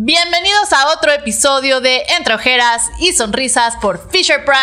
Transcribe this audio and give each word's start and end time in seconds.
Bienvenidos 0.00 0.72
a 0.72 0.92
otro 0.92 1.10
episodio 1.10 1.80
de 1.80 2.04
Entre 2.16 2.32
Ojeras 2.32 2.88
y 3.00 3.12
Sonrisas 3.12 3.74
por 3.78 4.08
Fisher 4.12 4.44
Price. 4.44 4.56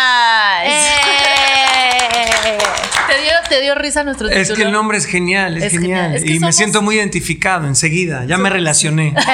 ¡Eh! 0.64 2.58
¿Te, 3.06 3.20
dio, 3.20 3.32
¿Te 3.46 3.60
dio 3.60 3.74
risa 3.74 4.02
nuestro 4.02 4.28
título? 4.28 4.42
Es 4.42 4.50
que 4.52 4.62
el 4.62 4.72
nombre 4.72 4.96
es 4.96 5.04
genial, 5.04 5.58
es, 5.58 5.64
Es 5.64 5.72
genial. 5.72 6.04
genial. 6.04 6.16
Es 6.16 6.24
que 6.24 6.32
y 6.32 6.38
me 6.38 6.54
siento 6.54 6.80
muy 6.80 6.96
identificado 6.96 7.66
enseguida. 7.66 8.24
Ya 8.24 8.38
me 8.38 8.48
relacioné. 8.48 9.14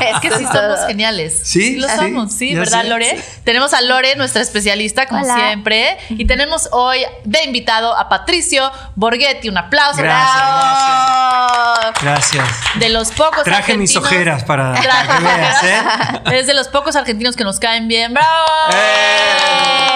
Es 0.00 0.20
que 0.20 0.30
sí 0.30 0.44
somos 0.44 0.86
geniales. 0.86 1.40
¿Sí? 1.44 1.76
lo 1.76 1.88
somos, 1.88 2.32
sí, 2.32 2.54
¿verdad, 2.54 2.82
sé. 2.82 2.88
Lore? 2.88 3.20
Tenemos 3.44 3.74
a 3.74 3.80
Lore, 3.82 4.16
nuestra 4.16 4.40
especialista, 4.40 5.06
como 5.06 5.24
Hola. 5.24 5.34
siempre. 5.34 5.98
Y 6.10 6.26
tenemos 6.26 6.68
hoy 6.72 7.00
de 7.24 7.44
invitado 7.44 7.96
a 7.96 8.08
Patricio 8.08 8.70
Borghetti. 8.96 9.48
Un 9.48 9.58
aplauso. 9.58 10.00
Gracias, 10.02 10.34
¡Bravo! 10.34 11.92
Gracias. 12.02 12.48
De 12.76 12.88
los 12.88 13.10
pocos 13.12 13.44
Traje 13.44 13.76
mis 13.76 13.94
ojeras 13.96 14.44
para 14.44 14.72
Traje 14.80 15.29
¿eh? 15.62 16.20
Es 16.38 16.46
de 16.46 16.54
los 16.54 16.68
pocos 16.68 16.96
argentinos 16.96 17.36
que 17.36 17.44
nos 17.44 17.58
caen 17.58 17.88
bien. 17.88 18.14
¡Bravo! 18.14 18.46
¡Eh! 18.72 19.90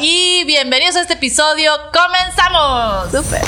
Y 0.00 0.44
bienvenidos 0.44 0.96
a 0.96 1.00
este 1.00 1.14
episodio. 1.14 1.72
¡Comenzamos! 1.92 3.10
Súper. 3.10 3.42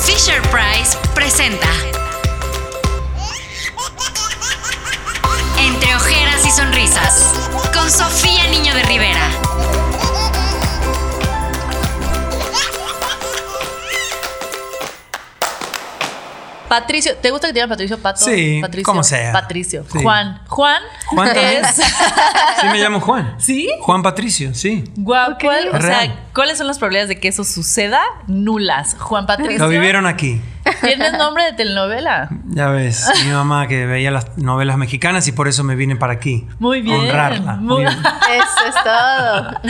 Fisher 0.00 0.42
Price 0.50 0.96
presenta 1.14 1.68
Entre 5.58 5.94
ojeras 5.94 6.44
y 6.44 6.50
sonrisas 6.50 7.32
con 7.72 7.90
Sofía 7.90 8.46
Niño 8.48 8.74
de 8.74 8.82
Rivera. 8.84 9.11
Patricio, 16.72 17.14
¿te 17.20 17.30
gusta 17.30 17.48
que 17.48 17.52
te 17.52 17.58
llamen 17.60 17.68
Patricio 17.74 17.98
Pato? 17.98 18.24
Sí, 18.24 18.58
Patricio, 18.62 18.84
como 18.86 19.02
sea. 19.02 19.30
Patricio. 19.30 19.84
Sí. 19.92 19.98
Juan. 20.02 20.40
Juan. 20.48 20.80
Juan 21.06 21.36
es. 21.36 21.66
Sí, 22.62 22.66
me 22.72 22.78
llamo 22.78 23.00
Juan. 23.00 23.34
¿Sí? 23.38 23.68
Juan 23.80 24.02
Patricio, 24.02 24.54
sí. 24.54 24.84
Guau, 24.96 25.36
¿cuál- 25.38 25.68
o 25.74 25.80
sea, 25.82 26.28
¿cuáles 26.32 26.56
son 26.56 26.66
las 26.68 26.78
probabilidades 26.78 27.08
de 27.10 27.20
que 27.20 27.28
eso 27.28 27.44
suceda? 27.44 28.00
Nulas. 28.26 28.96
Juan 28.98 29.26
Patricio. 29.26 29.58
Lo 29.58 29.68
vivieron 29.68 30.06
aquí. 30.06 30.40
Tienes 30.82 31.12
nombre 31.18 31.44
de 31.44 31.52
telenovela. 31.54 32.28
Ya 32.48 32.68
ves, 32.68 33.06
mi 33.24 33.30
mamá 33.32 33.66
que 33.66 33.86
veía 33.86 34.10
las 34.10 34.36
novelas 34.38 34.76
mexicanas 34.78 35.26
y 35.28 35.32
por 35.32 35.48
eso 35.48 35.64
me 35.64 35.74
vine 35.74 35.96
para 35.96 36.12
aquí. 36.14 36.46
Muy 36.58 36.80
bien. 36.82 37.00
Honrarla. 37.00 37.54
Muy- 37.56 37.82
Muy 37.84 37.84
bien. 37.84 37.98
Eso 37.98 38.68
es 38.68 38.84
todo. 38.84 39.60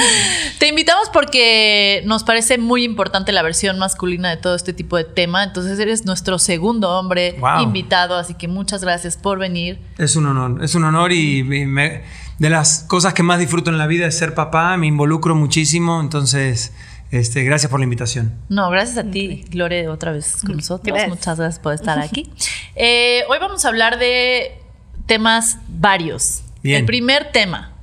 Te 0.59 0.69
invitamos 0.69 1.09
porque 1.13 2.03
nos 2.07 2.25
parece 2.25 2.59
muy 2.59 2.85
importante 2.85 3.33
la 3.33 3.43
versión 3.43 3.79
masculina 3.79 4.31
de 4.31 4.37
todo 4.37 4.55
este 4.55 4.73
tipo 4.73 4.97
de 4.97 5.05
tema. 5.05 5.45
Entonces 5.45 5.79
eres 5.79 6.05
nuestro 6.05 6.39
segundo 6.39 6.91
hombre 6.91 7.37
Wow. 7.41 7.61
invitado, 7.63 8.17
así 8.17 8.35
que 8.35 8.48
muchas 8.48 8.83
gracias 8.83 9.17
por 9.17 9.39
venir. 9.39 9.81
Es 9.98 10.17
un 10.17 10.27
honor, 10.27 10.63
es 10.65 10.75
un 10.75 10.85
honor 10.85 11.13
y, 11.13 11.39
y 11.41 11.45
me- 11.67 12.03
de 12.39 12.51
las 12.51 12.85
cosas 12.89 13.15
que 13.15 13.23
más 13.23 13.39
disfruto 13.39 13.70
en 13.70 13.79
la 13.79 13.87
vida 13.87 14.07
es 14.07 14.19
ser 14.19 14.35
papá, 14.35 14.77
me 14.77 14.87
involucro 14.89 15.35
muchísimo, 15.37 16.01
entonces 16.01 16.73
este, 17.12 17.44
gracias 17.44 17.70
por 17.70 17.78
la 17.78 17.84
invitación. 17.84 18.32
No, 18.48 18.70
gracias 18.70 18.98
a 18.98 19.10
ti, 19.10 19.44
Lore, 19.52 19.86
otra 19.88 20.12
vez 20.12 20.38
con 20.44 20.56
nosotros. 20.56 20.86
Gracias. 20.86 21.08
Muchas 21.08 21.38
gracias 21.38 21.60
por 21.62 21.74
estar 21.74 21.98
aquí. 21.98 22.30
Eh, 22.74 23.24
hoy 23.28 23.38
vamos 23.38 23.66
a 23.66 23.68
hablar 23.68 23.98
de 23.98 24.58
temas 25.05 25.58
varios. 25.68 26.42
Bien. 26.62 26.78
El 26.80 26.86
primer 26.86 27.30
tema 27.30 27.74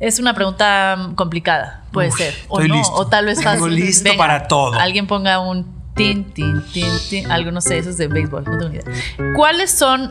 es 0.00 0.18
una 0.18 0.34
pregunta 0.34 1.12
complicada, 1.14 1.84
puede 1.92 2.08
Uf, 2.08 2.18
ser, 2.18 2.34
o 2.48 2.58
estoy 2.58 2.68
no, 2.70 2.74
listo. 2.74 2.92
o 2.94 3.06
tal 3.06 3.26
vez 3.26 3.40
fácil. 3.40 3.72
listo 3.72 4.10
para 4.16 4.48
todo. 4.48 4.74
Alguien 4.80 5.06
ponga 5.06 5.38
un 5.38 5.64
tin, 5.94 6.24
tin, 6.32 6.60
tin, 6.72 6.88
tin, 7.08 7.30
algo 7.30 7.52
no 7.52 7.60
sé, 7.60 7.78
eso 7.78 7.90
es 7.90 7.96
de 7.96 8.08
béisbol, 8.08 8.42
no 8.44 8.58
tengo 8.58 8.68
ni 8.72 8.78
idea. 8.78 9.32
¿Cuáles 9.36 9.70
son 9.70 10.10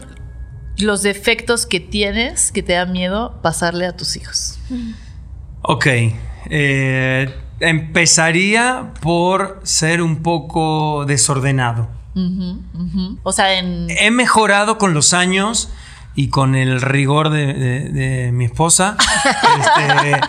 los 0.77 1.03
defectos 1.03 1.65
que 1.65 1.81
tienes 1.81 2.53
que 2.53 2.63
te 2.63 2.71
da 2.73 2.85
miedo 2.85 3.41
pasarle 3.41 3.85
a 3.85 3.97
tus 3.97 4.15
hijos? 4.15 4.59
Ok, 5.61 5.87
eh, 6.49 7.33
empezaría 7.59 8.93
por 9.01 9.59
ser 9.63 10.01
un 10.01 10.23
poco 10.23 11.05
desordenado. 11.05 11.87
O 13.23 13.31
sea, 13.31 13.57
en... 13.57 13.87
He 13.89 14.11
mejorado 14.11 14.77
con 14.77 14.93
los 14.93 15.13
años 15.13 15.69
y 16.15 16.29
con 16.29 16.55
el 16.55 16.81
rigor 16.81 17.29
de, 17.29 17.53
de- 17.53 17.89
de 17.89 18.31
mi 18.31 18.45
esposa. 18.45 18.97
Este, 19.59 20.21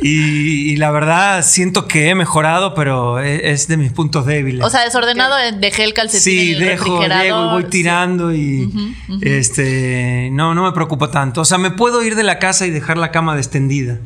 y, 0.00 0.72
y 0.72 0.76
la 0.76 0.90
verdad 0.90 1.44
siento 1.44 1.86
que 1.88 2.08
he 2.08 2.14
mejorado, 2.14 2.74
pero 2.74 3.20
e- 3.20 3.50
es 3.52 3.68
de 3.68 3.76
mis 3.76 3.92
puntos 3.92 4.26
débiles. 4.26 4.64
O 4.64 4.70
sea, 4.70 4.82
desordenado, 4.84 5.34
dejé 5.58 5.84
el 5.84 5.92
calcetín 5.92 6.20
Sí, 6.22 6.50
en 6.52 6.62
el 6.62 6.68
dejo, 6.68 7.02
llego 7.06 7.44
y 7.46 7.48
voy 7.52 7.62
sí. 7.64 7.68
tirando 7.70 8.34
y 8.34 8.96
este 9.22 10.30
no, 10.32 10.54
no 10.54 10.64
me 10.64 10.72
preocupo 10.72 11.10
tanto. 11.10 11.40
O 11.42 11.44
sea, 11.44 11.58
me 11.58 11.70
puedo 11.70 12.02
ir 12.02 12.14
de 12.16 12.22
la 12.22 12.38
casa 12.38 12.66
y 12.66 12.70
dejar 12.70 12.96
la 12.98 13.10
cama. 13.10 13.34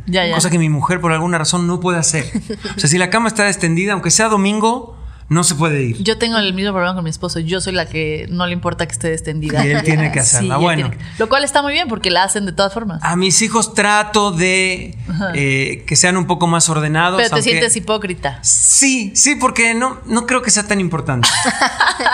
Ya, 0.06 0.26
ya. 0.26 0.34
Cosa 0.34 0.50
que 0.50 0.58
mi 0.58 0.68
mujer 0.68 1.00
por 1.00 1.12
alguna 1.12 1.38
razón 1.38 1.66
no 1.66 1.80
puede 1.80 1.98
hacer. 1.98 2.24
O 2.76 2.80
sea, 2.80 2.88
si 2.88 2.98
la 2.98 3.10
cama 3.10 3.28
está 3.28 3.44
destendida, 3.44 3.92
aunque 3.92 4.10
sea 4.10 4.28
domingo, 4.28 4.97
no 5.28 5.44
se 5.44 5.54
puede 5.54 5.82
ir. 5.82 6.02
Yo 6.02 6.16
tengo 6.18 6.38
el 6.38 6.54
mismo 6.54 6.72
problema 6.72 6.94
con 6.94 7.04
mi 7.04 7.10
esposo. 7.10 7.38
Yo 7.40 7.60
soy 7.60 7.74
la 7.74 7.84
que 7.86 8.26
no 8.30 8.46
le 8.46 8.52
importa 8.54 8.86
que 8.86 8.92
esté 8.92 9.12
extendida. 9.12 9.64
Y 9.66 9.70
él 9.70 9.82
tiene 9.82 10.10
que 10.10 10.20
hacerla. 10.20 10.56
Bueno. 10.56 10.90
que- 10.90 10.98
Lo 11.18 11.28
cual 11.28 11.44
está 11.44 11.60
muy 11.62 11.72
bien 11.72 11.86
porque 11.88 12.10
la 12.10 12.22
hacen 12.24 12.46
de 12.46 12.52
todas 12.52 12.72
formas. 12.72 13.00
A 13.02 13.14
mis 13.16 13.42
hijos 13.42 13.74
trato 13.74 14.30
de 14.32 14.96
eh, 15.34 15.84
que 15.86 15.96
sean 15.96 16.16
un 16.16 16.26
poco 16.26 16.46
más 16.46 16.68
ordenados. 16.70 17.18
Pero 17.18 17.28
te 17.28 17.34
aunque- 17.36 17.50
sientes 17.50 17.76
hipócrita. 17.76 18.38
Sí, 18.42 19.12
sí, 19.14 19.34
porque 19.34 19.74
no, 19.74 19.98
no 20.06 20.26
creo 20.26 20.40
que 20.42 20.50
sea 20.50 20.66
tan 20.66 20.80
importante. 20.80 21.28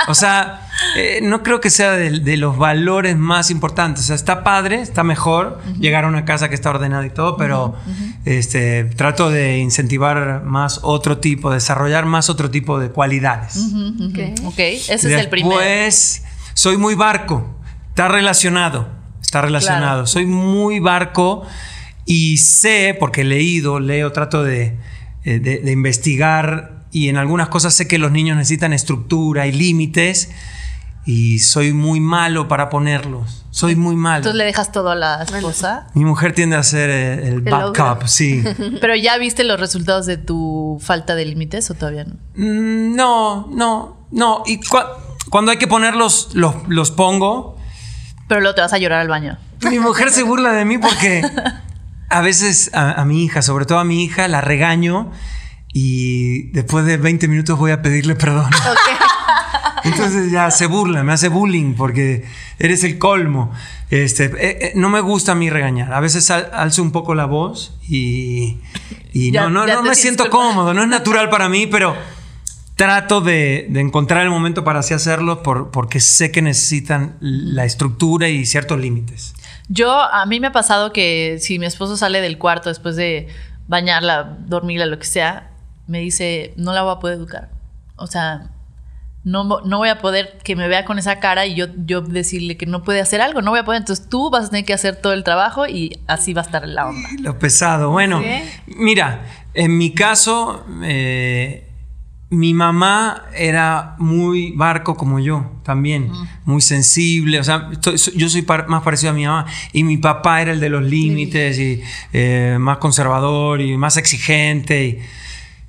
O 0.08 0.14
sea, 0.14 0.68
eh, 0.96 1.20
no 1.22 1.42
creo 1.42 1.60
que 1.60 1.70
sea 1.70 1.92
de, 1.92 2.20
de 2.20 2.36
los 2.36 2.56
valores 2.56 3.16
más 3.16 3.50
importantes. 3.50 4.04
O 4.04 4.06
sea, 4.06 4.16
está 4.16 4.42
padre, 4.44 4.80
está 4.80 5.02
mejor 5.04 5.60
llegar 5.80 6.04
a 6.04 6.08
una 6.08 6.24
casa 6.24 6.48
que 6.48 6.54
está 6.54 6.70
ordenada 6.70 7.04
y 7.06 7.10
todo, 7.10 7.36
pero 7.36 7.74
este, 8.24 8.84
trato 8.84 9.30
de 9.30 9.58
incentivar 9.58 10.42
más 10.44 10.80
otro 10.82 11.18
tipo, 11.18 11.50
desarrollar 11.50 12.06
más 12.06 12.30
otro 12.30 12.50
tipo 12.50 12.78
de 12.78 12.90
cualidades. 12.90 13.56
Ok, 14.44 14.58
ese 14.58 14.94
es 14.94 15.04
el 15.04 15.28
primero. 15.28 15.58
Después, 15.58 16.22
soy 16.54 16.76
muy 16.76 16.94
barco. 16.94 17.56
Está 17.90 18.08
relacionado. 18.08 18.88
Está 19.20 19.40
relacionado. 19.42 20.02
Claro. 20.02 20.06
Soy 20.06 20.26
muy 20.26 20.80
barco 20.80 21.42
y 22.06 22.36
sé, 22.38 22.96
porque 22.98 23.22
he 23.22 23.24
leído, 23.24 23.80
leo, 23.80 24.12
trato 24.12 24.42
de, 24.44 24.76
eh, 25.24 25.38
de- 25.38 25.58
de 25.58 25.72
investigar 25.72 26.84
y 26.92 27.08
en 27.08 27.16
algunas 27.16 27.48
cosas 27.48 27.74
sé 27.74 27.88
que 27.88 27.98
los 27.98 28.12
niños 28.12 28.36
necesitan 28.36 28.72
estructura 28.72 29.46
y 29.48 29.52
límites 29.52 30.30
y 31.06 31.38
soy 31.40 31.72
muy 31.72 32.00
malo 32.00 32.48
para 32.48 32.68
ponerlos. 32.70 33.44
Soy 33.50 33.76
muy 33.76 33.94
malo. 33.94 34.16
Entonces 34.18 34.38
le 34.38 34.44
dejas 34.44 34.72
todo 34.72 34.90
a 34.90 34.94
la 34.94 35.22
esposa. 35.22 35.86
Mi 35.94 36.04
mujer 36.04 36.32
tiende 36.34 36.56
a 36.56 36.62
ser 36.62 36.90
eh, 36.90 37.28
el, 37.28 37.40
backup, 37.42 38.06
sí. 38.06 38.42
Pero 38.80 38.96
ya 38.96 39.16
viste 39.18 39.44
los 39.44 39.60
resultados 39.60 40.06
de 40.06 40.16
tu 40.16 40.78
falta 40.82 41.14
de 41.14 41.24
límites 41.26 41.70
o 41.70 41.74
todavía 41.74 42.04
no? 42.04 42.14
Mm, 42.36 42.96
No, 42.96 43.46
no, 43.52 44.06
no. 44.10 44.42
Y 44.46 44.58
cua- 44.60 44.88
cuando 45.30 45.50
hay 45.52 45.58
que 45.58 45.66
ponerlos, 45.68 46.30
los, 46.34 46.54
los 46.68 46.90
pongo. 46.90 47.56
Pero 48.28 48.40
luego 48.40 48.54
te 48.54 48.60
vas 48.62 48.72
a 48.72 48.78
llorar 48.78 49.00
al 49.00 49.08
baño. 49.08 49.38
Mi 49.70 49.78
mujer 49.78 50.10
se 50.10 50.22
burla 50.22 50.52
de 50.52 50.64
mí 50.64 50.78
porque 50.78 51.22
a 52.08 52.20
veces 52.22 52.70
a, 52.74 52.92
a 52.92 53.04
mi 53.04 53.24
hija, 53.24 53.42
sobre 53.42 53.66
todo 53.66 53.78
a 53.78 53.84
mi 53.84 54.02
hija, 54.02 54.26
la 54.28 54.40
regaño 54.40 55.12
y 55.72 56.50
después 56.52 56.86
de 56.86 56.96
20 56.96 57.28
minutos 57.28 57.58
voy 57.58 57.70
a 57.72 57.82
pedirle 57.82 58.14
perdón. 58.16 58.50
Entonces 59.84 60.30
ya 60.32 60.50
se 60.50 60.66
burla, 60.66 61.02
me 61.04 61.12
hace 61.12 61.28
bullying 61.28 61.74
porque 61.74 62.24
eres 62.58 62.84
el 62.84 62.98
colmo. 62.98 63.52
Este, 63.90 64.24
eh, 64.24 64.58
eh, 64.68 64.72
no 64.74 64.88
me 64.88 65.00
gusta 65.00 65.32
a 65.32 65.34
mí 65.34 65.50
regañar. 65.50 65.92
A 65.92 66.00
veces 66.00 66.30
al- 66.30 66.50
alzo 66.52 66.82
un 66.82 66.90
poco 66.90 67.14
la 67.14 67.26
voz 67.26 67.76
y, 67.88 68.58
y 69.12 69.30
Ya- 69.30 69.42
no, 69.42 69.50
no, 69.50 69.66
no 69.66 69.82
me 69.82 69.94
siento 69.94 70.30
cómodo, 70.30 70.72
no 70.74 70.82
es 70.82 70.88
natural 70.88 71.28
para 71.30 71.48
mí, 71.48 71.66
pero 71.66 71.94
trato 72.76 73.20
de, 73.20 73.66
de 73.70 73.80
encontrar 73.80 74.22
el 74.22 74.30
momento 74.30 74.64
para 74.64 74.80
así 74.80 74.94
hacerlo 74.94 75.42
por- 75.42 75.70
porque 75.70 76.00
sé 76.00 76.32
que 76.32 76.42
necesitan 76.42 77.16
la 77.20 77.64
estructura 77.64 78.28
y 78.28 78.46
ciertos 78.46 78.80
límites. 78.80 79.34
Yo, 79.68 79.92
a 80.02 80.26
mí 80.26 80.40
me 80.40 80.48
ha 80.48 80.52
pasado 80.52 80.92
que 80.92 81.38
si 81.40 81.58
mi 81.58 81.66
esposo 81.66 81.96
sale 81.96 82.20
del 82.20 82.36
cuarto 82.38 82.68
después 82.70 82.96
de 82.96 83.28
bañarla, 83.68 84.38
dormirla, 84.46 84.86
lo 84.86 84.98
que 84.98 85.06
sea, 85.06 85.50
me 85.86 86.00
dice, 86.00 86.52
no 86.56 86.72
la 86.72 86.82
voy 86.82 86.94
a 86.96 86.98
poder 86.98 87.16
educar. 87.16 87.50
O 87.96 88.06
sea, 88.06 88.50
no, 89.24 89.60
no 89.62 89.78
voy 89.78 89.88
a 89.88 89.98
poder 89.98 90.38
que 90.44 90.54
me 90.54 90.68
vea 90.68 90.84
con 90.84 90.98
esa 90.98 91.18
cara 91.18 91.46
y 91.46 91.54
yo, 91.54 91.66
yo 91.86 92.02
decirle 92.02 92.56
que 92.56 92.66
no 92.66 92.82
puede 92.82 93.00
hacer 93.00 93.20
algo, 93.20 93.40
no 93.42 93.50
voy 93.50 93.60
a 93.60 93.64
poder. 93.64 93.80
Entonces 93.80 94.08
tú 94.08 94.30
vas 94.30 94.46
a 94.46 94.50
tener 94.50 94.64
que 94.64 94.74
hacer 94.74 94.96
todo 94.96 95.12
el 95.14 95.24
trabajo 95.24 95.66
y 95.66 95.98
así 96.06 96.34
va 96.34 96.42
a 96.42 96.44
estar 96.44 96.68
la 96.68 96.86
onda. 96.88 97.08
Lo 97.20 97.38
pesado. 97.38 97.90
Bueno, 97.90 98.20
Sí. 98.22 98.74
mira, 98.76 99.24
en 99.54 99.78
mi 99.78 99.94
caso, 99.94 100.64
eh, 100.82 101.68
mi 102.30 102.52
mamá 102.52 103.24
era 103.34 103.94
muy 103.98 104.52
barco 104.52 104.96
como 104.96 105.20
yo 105.20 105.52
también, 105.62 106.10
muy 106.44 106.60
sensible, 106.60 107.38
o 107.38 107.44
sea, 107.44 107.70
yo 108.16 108.28
soy 108.28 108.44
más 108.66 108.82
parecido 108.82 109.12
a 109.12 109.14
mi 109.14 109.24
mamá 109.24 109.46
y 109.72 109.84
mi 109.84 109.98
papá 109.98 110.42
era 110.42 110.50
el 110.52 110.58
de 110.60 110.68
los 110.68 110.82
límites 110.82 111.58
y 111.58 111.80
eh, 112.12 112.56
más 112.58 112.78
conservador 112.78 113.60
y 113.60 113.76
más 113.76 113.96
exigente 113.96 115.00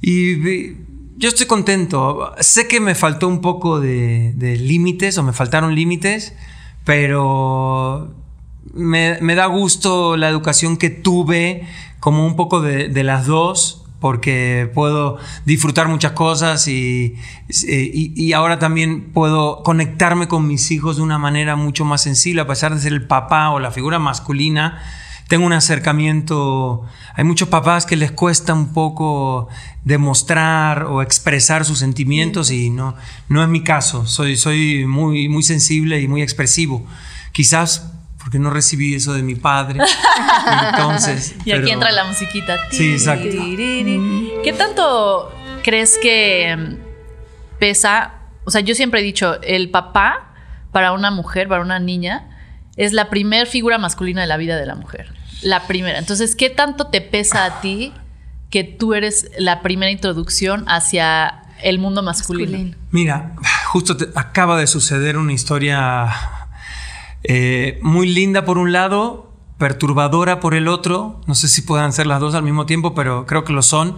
y, 0.02 0.74
yo 1.18 1.30
estoy 1.30 1.46
contento, 1.46 2.34
sé 2.40 2.68
que 2.68 2.80
me 2.80 2.96
faltó 2.96 3.28
un 3.28 3.42
poco 3.42 3.80
de, 3.80 4.34
límites 4.60 5.18
o 5.18 5.24
me 5.24 5.34
faltaron 5.34 5.76
límites, 5.76 6.34
pero 6.84 8.14
me, 8.74 9.36
da 9.36 9.46
gusto 9.48 10.18
la 10.18 10.30
educación 10.30 10.78
que 10.78 10.90
tuve 10.90 11.68
como 12.00 12.26
un 12.26 12.36
poco 12.36 12.62
de 12.62 13.04
las 13.04 13.26
dos 13.26 13.86
porque 14.06 14.70
puedo 14.76 15.18
disfrutar 15.46 15.88
muchas 15.88 16.12
cosas 16.12 16.68
y, 16.68 17.16
y, 17.48 18.34
ahora 18.34 18.60
también 18.60 19.12
puedo 19.12 19.64
conectarme 19.64 20.28
con 20.28 20.48
mis 20.48 20.70
hijos 20.70 20.98
de 20.98 21.02
una 21.02 21.18
manera 21.18 21.56
mucho 21.56 21.86
más 21.86 22.04
sensible, 22.04 22.42
a 22.42 22.46
pesar 22.48 22.76
de 22.76 22.82
ser 22.82 22.94
el 22.94 23.08
papá 23.08 23.50
o 23.50 23.60
la 23.60 23.72
figura 23.72 23.98
masculina. 23.98 24.80
Tengo 25.28 25.46
un 25.46 25.54
acercamiento, 25.54 26.86
hay 27.16 27.24
muchos 27.24 27.50
papás 27.50 27.86
que 27.86 27.96
les 27.96 28.12
cuesta 28.12 28.54
un 28.54 28.74
poco 28.74 29.48
demostrar 29.84 30.84
o 30.84 31.02
expresar 31.02 31.66
sus 31.66 31.80
sentimientos 31.80 32.52
y 32.52 32.70
no, 32.70 32.96
no 33.28 33.42
es 33.42 33.50
mi 33.50 33.64
caso, 33.64 34.06
soy, 34.06 34.36
soy 34.38 34.86
muy, 34.86 35.28
muy 35.28 35.42
sensible 35.42 36.00
y 36.00 36.08
muy 36.08 36.22
expresivo. 36.22 36.86
Quizás 37.32 37.92
porque 38.26 38.40
no 38.40 38.50
recibí 38.50 38.96
eso 38.96 39.14
de 39.14 39.22
mi 39.22 39.36
padre. 39.36 39.82
Entonces. 40.72 41.36
y 41.46 41.52
aquí 41.52 41.70
entra 41.70 41.92
la 41.92 42.06
musiquita. 42.06 42.58
Sí, 42.72 42.94
exacto. 42.94 43.30
¿Qué 43.30 44.56
tanto 44.58 45.32
crees 45.64 46.00
que 46.02 46.56
mm, 46.58 47.60
pesa? 47.60 48.14
O 48.44 48.50
sea, 48.50 48.62
yo 48.62 48.74
siempre 48.74 49.02
he 49.02 49.04
dicho, 49.04 49.40
el 49.44 49.70
papá 49.70 50.34
para 50.72 50.92
una 50.92 51.12
mujer, 51.12 51.48
para 51.48 51.62
una 51.62 51.78
niña, 51.78 52.35
es 52.78 52.94
la 52.94 53.10
primer 53.10 53.48
figura 53.48 53.78
masculina 53.78 54.22
de 54.22 54.28
la 54.28 54.38
vida 54.38 54.58
de 54.58 54.66
la 54.66 54.76
mujer. 54.76 55.14
La 55.42 55.68
primera. 55.68 56.00
Entonces, 56.00 56.36
¿qué 56.36 56.50
tanto 56.50 56.88
te 56.88 57.02
pesa 57.02 57.46
a 57.46 57.62
ti 57.62 57.94
que 58.50 58.64
tú 58.64 58.94
eres 58.94 59.30
la 59.38 59.62
primera 59.62 59.92
introducción 59.92 60.66
hacia 60.68 61.44
el 61.62 61.80
mundo 61.80 62.04
masculino? 62.04 62.76
Mira, 62.92 63.36
justo 63.68 63.98
acaba 64.16 64.58
de 64.58 64.68
suceder 64.68 65.18
una 65.18 65.34
historia 65.34 66.10
eh, 67.24 67.80
muy 67.82 68.08
linda 68.08 68.46
por 68.46 68.58
un 68.58 68.72
lado, 68.72 69.34
perturbadora 69.58 70.40
por 70.40 70.54
el 70.54 70.68
otro. 70.68 71.22
No 71.28 71.36
sé 71.36 71.48
si 71.48 71.62
puedan 71.62 71.94
ser 71.94 72.08
las 72.08 72.20
dos 72.20 72.36
al 72.36 72.44
mismo 72.44 72.66
tiempo, 72.66 72.94
pero 72.94 73.26
creo 73.26 73.44
que 73.44 73.54
lo 73.54 73.62
son. 73.62 73.98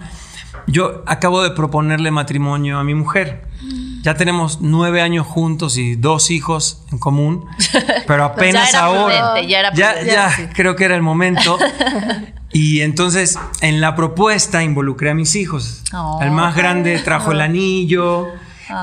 Yo 0.67 1.03
acabo 1.05 1.41
de 1.41 1.51
proponerle 1.51 2.11
matrimonio 2.11 2.77
a 2.77 2.83
mi 2.83 2.93
mujer. 2.93 3.47
Ya 4.07 4.13
tenemos 4.13 4.59
nueve 4.61 5.01
años 5.01 5.27
juntos 5.27 5.77
y 5.77 5.97
dos 5.97 6.31
hijos 6.31 6.81
en 6.93 6.97
común, 6.97 7.43
pero 8.07 8.23
apenas 8.23 8.73
ahora. 8.73 9.41
ya, 9.41 9.73
ya, 9.73 10.49
creo 10.53 10.77
que 10.77 10.85
era 10.85 10.95
el 10.95 11.01
momento. 11.01 11.57
Y 12.53 12.79
entonces 12.79 13.37
en 13.59 13.81
la 13.81 13.93
propuesta 13.93 14.63
involucré 14.63 15.09
a 15.09 15.13
mis 15.13 15.35
hijos. 15.35 15.83
el 16.21 16.31
más 16.31 16.55
grande 16.55 16.97
trajo 16.99 17.33
el 17.33 17.41
anillo, 17.41 18.27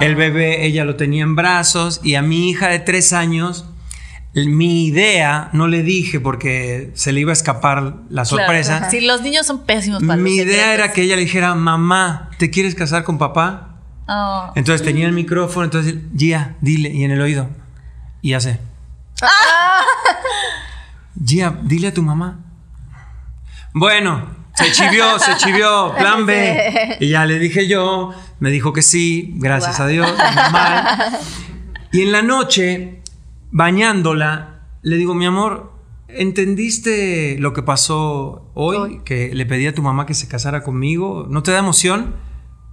el 0.01 0.13
ah. 0.13 0.17
bebé 0.17 0.67
ella 0.67 0.85
lo 0.85 0.97
tenía 0.97 1.23
en 1.23 1.35
brazos 1.35 2.03
y 2.05 2.17
a 2.17 2.23
mi 2.23 2.51
hija 2.51 2.69
de 2.69 2.79
tres 2.81 3.15
años 3.15 3.65
mi 4.35 4.85
idea, 4.87 5.49
no 5.55 5.67
le 5.67 5.83
dije 5.83 6.21
porque 6.21 6.91
se 6.93 7.13
le 7.13 7.21
iba 7.21 7.31
a 7.31 7.33
escapar 7.33 7.95
la 8.11 8.27
sorpresa. 8.27 8.91
Sí, 8.91 9.01
los 9.01 9.23
niños 9.23 9.47
son 9.47 9.65
pésimos 9.65 10.03
para 10.05 10.21
Mi 10.21 10.37
idea 10.37 10.75
era 10.75 10.93
que 10.93 11.03
ella 11.03 11.17
le 11.17 11.23
dijera, 11.23 11.55
mamá, 11.55 12.29
¿te 12.39 12.51
quieres 12.51 12.75
casar 12.75 13.05
con 13.05 13.17
papá? 13.17 13.74
Oh. 14.07 14.53
Entonces 14.55 14.85
tenía 14.85 15.07
el 15.07 15.13
micrófono, 15.13 15.65
entonces, 15.65 15.95
Gia, 16.17 16.57
dile, 16.61 16.91
y 16.91 17.05
en 17.05 17.11
el 17.11 17.21
oído. 17.21 17.49
Y 18.23 18.35
hace. 18.35 18.61
Ah. 19.23 19.83
Gia, 21.25 21.59
dile 21.63 21.89
a 21.89 21.95
tu 21.95 22.03
mamá. 22.03 22.41
Bueno, 23.73 24.29
se 24.55 24.71
chivió, 24.73 25.19
se 25.19 25.37
chivió, 25.37 25.95
plan 25.97 26.27
B. 26.27 26.97
Y 27.01 27.09
ya 27.09 27.27
le 27.27 27.39
dije 27.39 27.67
yo, 27.67 28.13
me 28.39 28.51
dijo 28.51 28.73
que 28.73 28.83
sí, 28.83 29.33
gracias 29.37 29.81
a 29.81 29.87
Dios, 29.87 30.07
normal. 30.07 30.99
Y 31.93 32.03
en 32.03 32.13
la 32.13 32.23
noche 32.23 33.03
bañándola, 33.51 34.63
le 34.83 34.97
digo, 34.97 35.15
mi 35.15 35.27
amor, 35.27 35.73
¿entendiste 36.09 37.37
lo 37.39 37.53
que 37.53 37.63
pasó 37.63 38.51
hoy? 38.55 39.01
Que 39.05 39.35
le 39.35 39.47
pedí 39.47 39.67
a 39.67 39.75
tu 39.75 39.83
mamá 39.83 40.07
que 40.07 40.15
se 40.15 40.29
casara 40.29 40.63
conmigo. 40.63 41.27
¿No 41.29 41.43
te 41.43 41.53
da 41.53 41.59
emoción? 41.59 42.17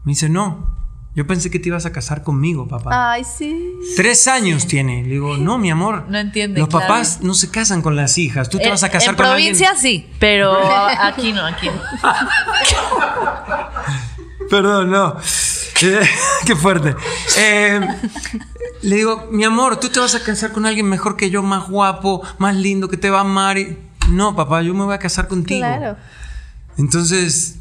Me 0.03 0.11
dice, 0.11 0.29
no. 0.29 0.80
Yo 1.13 1.27
pensé 1.27 1.51
que 1.51 1.59
te 1.59 1.67
ibas 1.67 1.85
a 1.85 1.91
casar 1.91 2.23
conmigo, 2.23 2.69
papá. 2.69 3.11
Ay, 3.11 3.25
sí. 3.25 3.73
Tres 3.97 4.29
años 4.29 4.65
tiene. 4.65 5.03
Le 5.03 5.09
digo, 5.09 5.35
no, 5.35 5.57
mi 5.57 5.69
amor. 5.69 6.05
No 6.07 6.17
entiende. 6.17 6.61
Los 6.61 6.69
papás 6.69 7.19
no 7.21 7.33
se 7.33 7.51
casan 7.51 7.81
con 7.81 7.97
las 7.97 8.17
hijas. 8.17 8.49
Tú 8.49 8.59
te 8.59 8.69
vas 8.69 8.83
a 8.83 8.89
casar 8.89 9.17
con 9.17 9.25
alguien. 9.25 9.49
En 9.49 9.57
provincia 9.57 9.81
sí, 9.81 10.07
pero 10.19 10.57
aquí 11.01 11.33
no, 11.33 11.45
aquí 11.45 11.67
no. 11.67 11.81
Perdón, 14.49 14.91
no. 14.91 15.17
Qué 16.45 16.55
fuerte. 16.55 16.95
Eh, 17.37 17.81
le 18.83 18.95
digo, 18.95 19.27
mi 19.31 19.43
amor, 19.43 19.79
tú 19.79 19.89
te 19.89 19.99
vas 19.99 20.15
a 20.15 20.23
casar 20.23 20.51
con 20.51 20.65
alguien 20.65 20.87
mejor 20.87 21.17
que 21.17 21.29
yo, 21.29 21.43
más 21.43 21.67
guapo, 21.67 22.21
más 22.37 22.55
lindo, 22.55 22.87
que 22.87 22.97
te 22.97 23.09
va 23.09 23.17
a 23.17 23.21
amar. 23.21 23.57
Y... 23.57 23.77
No, 24.09 24.35
papá, 24.35 24.61
yo 24.61 24.73
me 24.73 24.85
voy 24.85 24.93
a 24.93 24.99
casar 24.99 25.27
contigo. 25.27 25.59
Claro. 25.59 25.97
Entonces, 26.77 27.57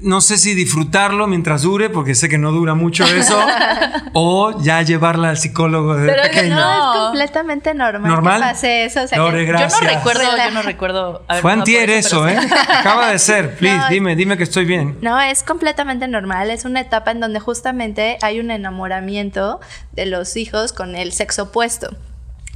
no 0.00 0.20
sé 0.20 0.36
si 0.38 0.54
disfrutarlo 0.54 1.26
mientras 1.26 1.62
dure, 1.62 1.88
porque 1.90 2.14
sé 2.14 2.28
que 2.28 2.38
no 2.38 2.52
dura 2.52 2.74
mucho 2.74 3.04
eso, 3.04 3.38
o 4.12 4.60
ya 4.60 4.82
llevarla 4.82 5.30
al 5.30 5.38
psicólogo 5.38 5.96
de 5.96 6.12
Pero 6.12 6.22
no, 6.54 6.72
es 6.72 7.00
completamente 7.00 7.74
normal, 7.74 8.10
¿Normal? 8.10 8.40
que 8.40 8.46
pase 8.48 8.84
eso. 8.84 9.00
yo 9.10 9.16
no 9.18 9.30
recuerdo, 9.30 10.22
yo 10.22 10.50
no 10.50 10.62
recuerdo. 10.62 11.24
Fue 11.40 11.52
antier 11.52 11.90
eso, 11.90 12.28
¿eh? 12.28 12.38
Acaba 12.68 13.10
de 13.10 13.18
ser, 13.18 13.54
please, 13.58 13.84
dime, 13.88 14.16
dime 14.16 14.36
que 14.36 14.44
estoy 14.44 14.64
bien. 14.64 14.98
No, 15.00 15.20
es 15.20 15.42
completamente 15.42 16.06
normal, 16.08 16.50
es 16.50 16.64
una 16.64 16.80
etapa 16.80 17.10
en 17.10 17.20
donde 17.20 17.40
justamente 17.40 18.18
hay 18.20 18.40
un 18.40 18.50
enamoramiento 18.50 19.60
de 19.92 20.06
los 20.06 20.36
hijos 20.36 20.72
con 20.72 20.96
el 20.96 21.12
sexo 21.12 21.44
opuesto. 21.44 21.96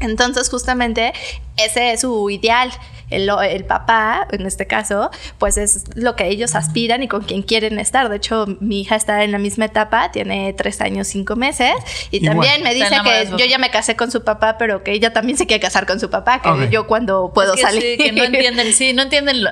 Entonces, 0.00 0.48
justamente 0.48 1.12
ese 1.56 1.92
es 1.92 2.02
su 2.02 2.30
ideal. 2.30 2.70
El, 3.10 3.64
papá, 3.64 4.26
en 4.30 4.46
este 4.46 4.66
caso, 4.66 5.10
pues 5.38 5.56
es 5.56 5.84
lo 5.96 6.16
que 6.16 6.28
ellos 6.28 6.54
aspiran 6.54 7.02
y 7.02 7.08
con 7.08 7.22
quien 7.22 7.42
quieren 7.42 7.78
estar. 7.78 8.08
De 8.08 8.16
hecho, 8.16 8.46
mi 8.60 8.80
hija 8.80 8.96
está 8.96 9.24
en 9.24 9.32
la 9.32 9.38
misma 9.38 9.66
etapa, 9.66 10.10
tiene 10.10 10.52
tres 10.52 10.80
años, 10.80 11.08
cinco 11.08 11.36
meses, 11.36 11.72
y 12.10 12.24
también 12.24 12.62
me 12.62 12.74
dice 12.74 12.94
que 13.04 13.28
yo 13.36 13.46
ya 13.46 13.58
me 13.58 13.70
casé 13.70 13.96
con 13.96 14.10
su 14.10 14.24
papá, 14.24 14.56
pero 14.58 14.82
que 14.82 14.92
ella 14.92 15.12
también 15.12 15.38
se 15.38 15.46
quiere 15.46 15.60
casar 15.60 15.86
con 15.86 16.00
su 16.00 16.10
papá, 16.10 16.40
que 16.42 16.68
yo 16.70 16.86
cuando 16.86 17.32
puedo 17.32 17.56
salir. 17.56 17.82
Sí, 17.82 17.96
que 17.96 18.12
no 18.12 18.24
entienden, 18.24 18.72
sí, 18.72 18.92
no 18.92 19.02
entienden, 19.02 19.42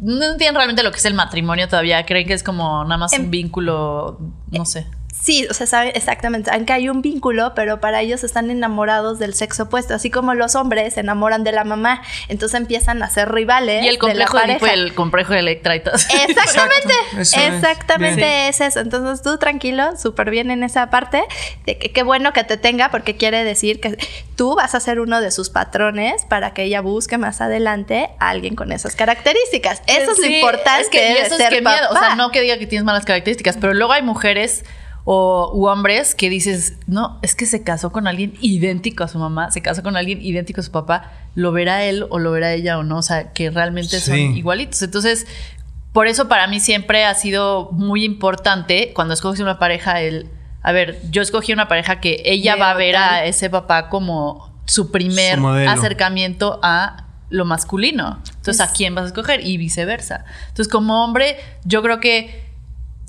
no 0.00 0.24
entienden 0.24 0.54
realmente 0.54 0.82
lo 0.82 0.90
que 0.90 0.98
es 0.98 1.04
el 1.04 1.14
matrimonio 1.14 1.68
todavía. 1.68 2.04
Creen 2.06 2.26
que 2.26 2.34
es 2.34 2.42
como 2.42 2.84
nada 2.84 2.98
más 2.98 3.12
un 3.12 3.26
em, 3.26 3.30
vínculo, 3.30 4.18
no 4.50 4.64
sé. 4.64 4.86
Sí, 5.22 5.46
o 5.48 5.54
sea, 5.54 5.68
saben 5.68 5.92
exactamente, 5.94 6.50
aunque 6.52 6.72
hay 6.72 6.88
un 6.88 7.00
vínculo, 7.00 7.52
pero 7.54 7.78
para 7.78 8.00
ellos 8.00 8.24
están 8.24 8.50
enamorados 8.50 9.20
del 9.20 9.34
sexo 9.34 9.64
opuesto, 9.64 9.94
así 9.94 10.10
como 10.10 10.34
los 10.34 10.56
hombres 10.56 10.94
se 10.94 11.00
enamoran 11.00 11.44
de 11.44 11.52
la 11.52 11.62
mamá, 11.62 12.02
entonces 12.26 12.60
empiezan 12.60 13.00
a 13.04 13.08
ser 13.08 13.30
rivales. 13.30 13.84
Y 13.84 13.88
el 13.88 13.98
complejo 13.98 14.36
de, 14.36 14.58
la 14.60 14.72
el 14.72 14.94
complejo 14.94 15.32
de 15.32 15.38
Electra 15.38 15.76
y 15.76 15.80
todo. 15.80 15.94
Exactamente, 15.94 16.94
exactamente 17.20 18.48
es, 18.48 18.60
eso. 18.60 18.80
Entonces 18.80 19.22
tú 19.22 19.38
tranquilo, 19.38 19.96
súper 19.96 20.28
bien 20.28 20.50
en 20.50 20.64
esa 20.64 20.90
parte, 20.90 21.22
de 21.66 21.78
que 21.78 21.92
qué 21.92 22.02
bueno 22.02 22.32
que 22.32 22.42
te 22.42 22.56
tenga, 22.56 22.90
porque 22.90 23.16
quiere 23.16 23.44
decir 23.44 23.80
que 23.80 23.96
tú 24.34 24.56
vas 24.56 24.74
a 24.74 24.80
ser 24.80 24.98
uno 24.98 25.20
de 25.20 25.30
sus 25.30 25.50
patrones 25.50 26.24
para 26.24 26.52
que 26.52 26.64
ella 26.64 26.80
busque 26.80 27.16
más 27.16 27.40
adelante 27.40 28.10
a 28.18 28.30
alguien 28.30 28.56
con 28.56 28.72
esas 28.72 28.96
características. 28.96 29.82
Eso 29.86 30.10
es 30.10 30.18
lo 30.18 30.26
importante. 30.26 30.82
Es 30.82 30.88
que, 30.88 31.12
eso 31.20 31.36
es 31.36 31.48
que 31.48 31.60
miedo, 31.60 31.90
o 31.90 31.96
sea, 31.96 32.16
no 32.16 32.32
que 32.32 32.40
diga 32.40 32.58
que 32.58 32.66
tienes 32.66 32.84
malas 32.84 33.04
características, 33.04 33.56
pero 33.60 33.72
luego 33.72 33.92
hay 33.92 34.02
mujeres 34.02 34.64
o 35.04 35.50
u 35.54 35.66
hombres 35.66 36.14
que 36.14 36.30
dices, 36.30 36.74
no, 36.86 37.18
es 37.22 37.34
que 37.34 37.46
se 37.46 37.62
casó 37.62 37.90
con 37.90 38.06
alguien 38.06 38.34
idéntico 38.40 39.04
a 39.04 39.08
su 39.08 39.18
mamá, 39.18 39.50
se 39.50 39.60
casó 39.60 39.82
con 39.82 39.96
alguien 39.96 40.22
idéntico 40.22 40.60
a 40.60 40.64
su 40.64 40.70
papá, 40.70 41.12
lo 41.34 41.52
verá 41.52 41.84
él 41.84 42.06
o 42.10 42.18
lo 42.18 42.30
verá 42.30 42.52
ella 42.52 42.78
o 42.78 42.84
no, 42.84 42.98
o 42.98 43.02
sea, 43.02 43.32
que 43.32 43.50
realmente 43.50 44.00
son 44.00 44.16
igualitos. 44.18 44.82
Entonces, 44.82 45.26
por 45.92 46.06
eso 46.06 46.28
para 46.28 46.46
mí 46.46 46.60
siempre 46.60 47.04
ha 47.04 47.14
sido 47.14 47.70
muy 47.72 48.04
importante 48.04 48.92
cuando 48.94 49.14
escoges 49.14 49.40
una 49.40 49.58
pareja, 49.58 50.00
el, 50.00 50.28
a 50.62 50.72
ver, 50.72 51.00
yo 51.10 51.20
escogí 51.20 51.52
una 51.52 51.68
pareja 51.68 52.00
que 52.00 52.22
ella 52.24 52.56
va 52.56 52.70
a 52.70 52.74
ver 52.74 52.96
a 52.96 53.24
ese 53.24 53.50
papá 53.50 53.88
como 53.88 54.52
su 54.64 54.92
primer 54.92 55.38
acercamiento 55.68 56.60
a 56.62 57.08
lo 57.28 57.44
masculino. 57.44 58.20
Entonces, 58.36 58.60
¿a 58.60 58.72
quién 58.72 58.94
vas 58.94 59.04
a 59.04 59.06
escoger? 59.08 59.44
Y 59.44 59.56
viceversa. 59.56 60.24
Entonces, 60.48 60.68
como 60.68 61.02
hombre, 61.02 61.36
yo 61.64 61.82
creo 61.82 61.98
que 61.98 62.46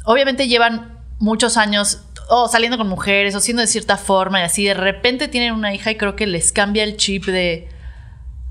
obviamente 0.06 0.48
llevan 0.48 1.03
muchos 1.20 1.58
años 1.58 2.04
o 2.30 2.48
saliendo 2.48 2.78
con 2.78 2.88
mujeres 2.88 3.36
o 3.36 3.40
siendo 3.40 3.62
de 3.62 3.68
cierta 3.68 3.98
forma 3.98 4.40
y 4.40 4.44
así, 4.44 4.66
de 4.66 4.74
repente 4.74 5.28
tienen 5.28 5.54
una 5.54 5.74
hija 5.74 5.92
y 5.92 5.98
creo 5.98 6.16
que 6.16 6.28
les 6.28 6.52
cambia 6.52 6.84
el 6.84 6.98
chip 6.98 7.26
de, 7.26 7.70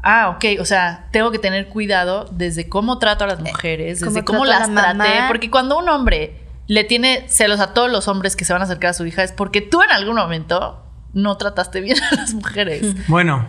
ah, 0.02 0.30
ok, 0.30 0.60
o 0.60 0.64
sea, 0.64 1.06
tengo 1.10 1.30
que 1.30 1.38
tener 1.38 1.68
cuidado 1.68 2.28
desde 2.32 2.68
cómo 2.68 2.98
trato 2.98 3.24
a 3.24 3.26
las 3.26 3.40
mujeres, 3.40 4.00
desde 4.00 4.24
cómo, 4.24 4.44
las 4.44 4.72
traté, 4.72 5.24
porque 5.28 5.50
cuando 5.50 5.78
un 5.78 5.88
hombre 5.88 6.38
le 6.66 6.84
tiene 6.84 7.26
celos 7.28 7.60
a 7.60 7.74
todos 7.74 7.90
los 7.90 8.08
hombres 8.08 8.36
que 8.36 8.44
se 8.44 8.52
van 8.52 8.62
a 8.62 8.66
acercar 8.66 8.90
a 8.90 8.94
su 8.94 9.06
hija 9.06 9.22
es 9.22 9.32
porque 9.32 9.60
tú 9.60 9.82
en 9.82 9.90
algún 9.90 10.16
momento 10.16 10.84
no 11.12 11.36
trataste 11.36 11.80
bien 11.80 12.02
a 12.02 12.14
las 12.14 12.34
mujeres. 12.34 12.94
Bueno, 13.08 13.46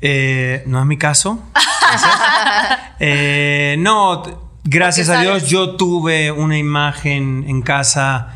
eh, 0.00 0.62
no 0.66 0.80
es 0.80 0.86
mi 0.86 0.98
caso. 0.98 1.42
Eh, 3.00 3.76
no, 3.78 4.50
gracias 4.64 5.08
a 5.08 5.20
Dios 5.20 5.48
yo 5.48 5.76
tuve 5.76 6.32
una 6.32 6.58
imagen 6.58 7.44
en 7.46 7.62
casa 7.62 8.34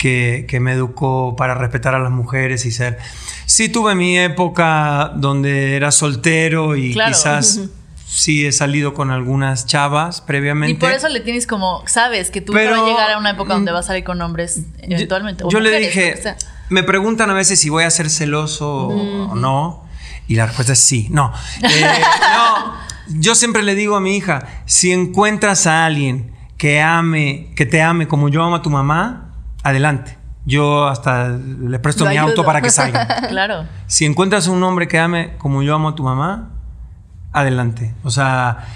que, 0.00 0.46
que, 0.48 0.60
me 0.60 0.72
educó 0.72 1.36
para 1.36 1.54
respetar 1.54 1.94
a 1.94 1.98
las 1.98 2.10
mujeres 2.10 2.64
y 2.64 2.72
ser... 2.72 2.98
Sí 3.44 3.68
tuve 3.68 3.94
mi 3.94 4.18
época 4.18 5.12
donde 5.14 5.76
era 5.76 5.90
soltero 5.90 6.74
y 6.74 6.94
quizás 6.94 7.60
sí 8.06 8.46
he 8.46 8.52
salido 8.52 8.94
con 8.94 9.10
algunas 9.10 9.66
chavas 9.66 10.22
previamente. 10.22 10.72
Y 10.72 10.76
por 10.76 10.90
eso 10.92 11.08
le 11.10 11.20
tienes 11.20 11.46
como, 11.46 11.82
sabes, 11.86 12.30
que 12.30 12.40
tú 12.40 12.54
vas 12.54 12.62
a 12.66 12.86
llegar 12.86 13.10
a 13.10 13.18
una 13.18 13.30
época 13.30 13.52
donde 13.52 13.72
vas 13.72 13.84
a 13.84 13.88
salir 13.88 14.02
con 14.02 14.22
hombres 14.22 14.62
eventualmente. 14.78 15.44
Yo, 15.50 15.60
le 15.60 15.78
dije, 15.78 16.14
me 16.70 16.82
preguntan 16.82 17.28
a 17.28 17.34
veces 17.34 17.60
si 17.60 17.68
voy 17.68 17.84
a 17.84 17.90
ser 17.90 18.08
celoso 18.08 18.88
o 18.88 19.34
no. 19.34 19.84
Y 20.28 20.36
la 20.36 20.46
respuesta 20.46 20.72
es 20.72 20.78
sí. 20.78 21.08
No. 21.10 21.32
Eh, 21.62 21.68
no. 22.34 22.74
Yo 23.20 23.34
siempre 23.34 23.64
le 23.64 23.74
digo 23.74 23.96
a 23.96 24.00
mi 24.00 24.16
hija, 24.16 24.46
si 24.64 24.92
encuentras 24.92 25.66
a 25.66 25.84
alguien 25.84 26.32
que 26.56 26.80
ame, 26.80 27.50
que 27.56 27.66
te 27.66 27.82
ame 27.82 28.06
como 28.06 28.28
yo 28.28 28.42
amo 28.44 28.56
a 28.56 28.62
tu 28.62 28.70
mamá, 28.70 29.29
adelante. 29.62 30.18
Yo 30.46 30.88
hasta 30.88 31.28
le 31.28 31.78
presto 31.78 32.06
mi 32.06 32.16
auto 32.16 32.44
para 32.44 32.60
que 32.62 32.70
salga. 32.70 33.06
claro. 33.28 33.66
Si 33.86 34.06
encuentras 34.06 34.46
un 34.46 34.62
hombre 34.62 34.88
que 34.88 34.98
ame 34.98 35.36
como 35.36 35.62
yo 35.62 35.74
amo 35.74 35.90
a 35.90 35.94
tu 35.94 36.02
mamá, 36.02 36.50
adelante. 37.32 37.94
O 38.02 38.10
sea, 38.10 38.66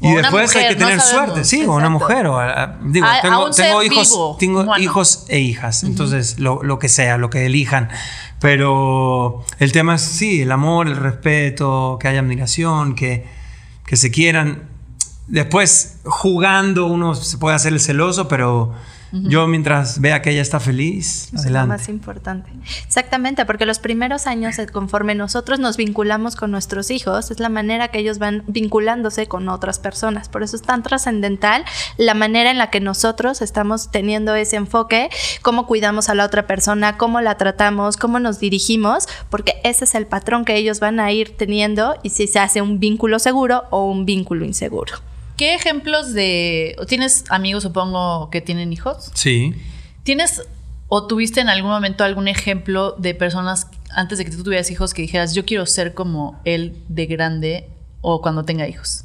y 0.00 0.12
después 0.12 0.54
hay 0.56 0.68
que 0.68 0.76
tener 0.76 1.00
suerte, 1.00 1.44
sí, 1.44 1.64
o 1.64 1.74
una 1.74 1.88
mujer. 1.88 2.26
O, 2.26 2.38
digo, 2.82 3.06
tengo, 3.56 3.82
hijos, 3.82 4.38
tengo 4.38 4.76
hijos 4.76 5.24
e 5.28 5.38
hijas, 5.38 5.84
entonces 5.84 6.38
lo, 6.38 6.62
lo, 6.62 6.78
que 6.78 6.88
sea, 6.88 7.16
lo 7.16 7.30
que 7.30 7.46
elijan. 7.46 7.88
Pero 8.40 9.44
el 9.58 9.72
tema 9.72 9.94
es, 9.94 10.02
sí, 10.02 10.42
el 10.42 10.52
amor, 10.52 10.88
el 10.88 10.96
respeto, 10.96 11.96
que 12.00 12.08
haya 12.08 12.20
admiración, 12.20 12.94
que, 12.94 13.26
que 13.86 13.96
se 13.96 14.10
quieran. 14.10 14.68
Después, 15.26 16.00
jugando, 16.04 16.86
uno 16.86 17.14
se 17.14 17.38
puede 17.38 17.56
hacer 17.56 17.72
el 17.72 17.80
celoso, 17.80 18.28
pero 18.28 18.74
yo 19.22 19.46
mientras 19.46 20.00
vea 20.00 20.22
que 20.22 20.30
ella 20.30 20.42
está 20.42 20.58
feliz, 20.58 21.32
es 21.32 21.48
lo 21.48 21.66
más 21.66 21.88
importante. 21.88 22.50
Exactamente, 22.86 23.46
porque 23.46 23.64
los 23.64 23.78
primeros 23.78 24.26
años, 24.26 24.58
eh, 24.58 24.66
conforme 24.66 25.14
nosotros 25.14 25.60
nos 25.60 25.76
vinculamos 25.76 26.34
con 26.34 26.50
nuestros 26.50 26.90
hijos, 26.90 27.30
es 27.30 27.38
la 27.38 27.48
manera 27.48 27.88
que 27.88 28.00
ellos 28.00 28.18
van 28.18 28.42
vinculándose 28.48 29.26
con 29.26 29.48
otras 29.48 29.78
personas. 29.78 30.28
Por 30.28 30.42
eso 30.42 30.56
es 30.56 30.62
tan 30.62 30.82
trascendental 30.82 31.64
la 31.96 32.14
manera 32.14 32.50
en 32.50 32.58
la 32.58 32.70
que 32.70 32.80
nosotros 32.80 33.40
estamos 33.40 33.90
teniendo 33.90 34.34
ese 34.34 34.56
enfoque, 34.56 35.10
cómo 35.42 35.66
cuidamos 35.66 36.08
a 36.08 36.14
la 36.14 36.24
otra 36.24 36.46
persona, 36.46 36.96
cómo 36.96 37.20
la 37.20 37.36
tratamos, 37.36 37.96
cómo 37.96 38.18
nos 38.18 38.40
dirigimos, 38.40 39.06
porque 39.30 39.54
ese 39.62 39.84
es 39.84 39.94
el 39.94 40.06
patrón 40.06 40.44
que 40.44 40.56
ellos 40.56 40.80
van 40.80 40.98
a 40.98 41.12
ir 41.12 41.36
teniendo 41.36 41.96
y 42.02 42.10
si 42.10 42.26
se 42.26 42.40
hace 42.40 42.62
un 42.62 42.80
vínculo 42.80 43.18
seguro 43.18 43.64
o 43.70 43.84
un 43.84 44.04
vínculo 44.06 44.44
inseguro. 44.44 45.13
¿Qué 45.36 45.54
ejemplos 45.54 46.12
de... 46.12 46.76
¿Tienes 46.88 47.24
amigos, 47.30 47.62
supongo, 47.62 48.30
que 48.30 48.40
tienen 48.40 48.72
hijos? 48.72 49.10
Sí. 49.14 49.54
¿Tienes 50.02 50.42
o 50.88 51.06
tuviste 51.06 51.40
en 51.40 51.48
algún 51.48 51.70
momento 51.70 52.04
algún 52.04 52.28
ejemplo 52.28 52.92
de 52.92 53.14
personas 53.14 53.68
antes 53.90 54.18
de 54.18 54.24
que 54.24 54.30
tú 54.30 54.44
tuvieras 54.44 54.70
hijos 54.70 54.94
que 54.94 55.02
dijeras, 55.02 55.34
yo 55.34 55.44
quiero 55.44 55.66
ser 55.66 55.94
como 55.94 56.40
él 56.44 56.76
de 56.88 57.06
grande 57.06 57.68
o 58.00 58.20
cuando 58.20 58.44
tenga 58.44 58.68
hijos? 58.68 59.04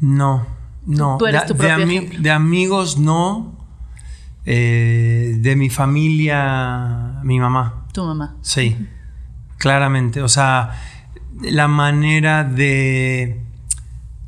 No, 0.00 0.46
no. 0.86 1.16
Tú 1.18 1.26
eres 1.26 1.46
tu 1.46 1.56
propio 1.56 1.86
de, 1.86 2.18
de 2.18 2.30
amigos 2.30 2.98
no. 2.98 3.62
Eh, 4.44 5.36
de 5.38 5.54
mi 5.54 5.70
familia, 5.70 7.20
mi 7.22 7.38
mamá. 7.38 7.86
Tu 7.92 8.04
mamá. 8.04 8.34
Sí, 8.40 8.76
claramente. 9.58 10.20
O 10.22 10.28
sea, 10.28 10.82
la 11.40 11.68
manera 11.68 12.42
de 12.42 13.40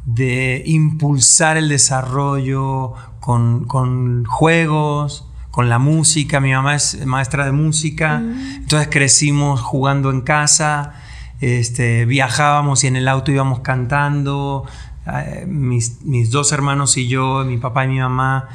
de 0.06 0.62
impulsar 0.66 1.56
el 1.56 1.68
desarrollo 1.68 2.94
con, 3.20 4.24
juegos, 4.26 5.26
con 5.50 5.68
la 5.68 5.78
música. 5.78 6.40
Mi 6.40 6.52
mamá 6.52 6.74
es 6.74 7.04
maestra 7.06 7.46
de 7.46 7.52
música, 7.52 8.18
mm. 8.18 8.54
entonces 8.56 8.88
crecimos 8.90 9.60
jugando 9.60 10.10
en 10.10 10.20
casa, 10.20 10.94
este, 11.40 12.04
viajábamos 12.04 12.84
y 12.84 12.88
en 12.88 12.96
el 12.96 13.08
auto 13.08 13.32
íbamos 13.32 13.60
cantando. 13.60 14.66
Eh, 15.06 15.44
mis, 15.46 16.30
dos 16.30 16.52
hermanos 16.52 16.96
y 16.96 17.08
yo, 17.08 17.44
mi 17.44 17.58
papá 17.58 17.84
y 17.84 17.88
mi 17.88 17.98
mamá, 17.98 18.48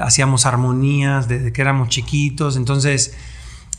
hacíamos 0.00 0.46
armonías 0.46 1.28
desde 1.28 1.52
que 1.52 1.60
éramos 1.60 1.88
chiquitos. 1.88 2.56
Entonces, 2.56 3.16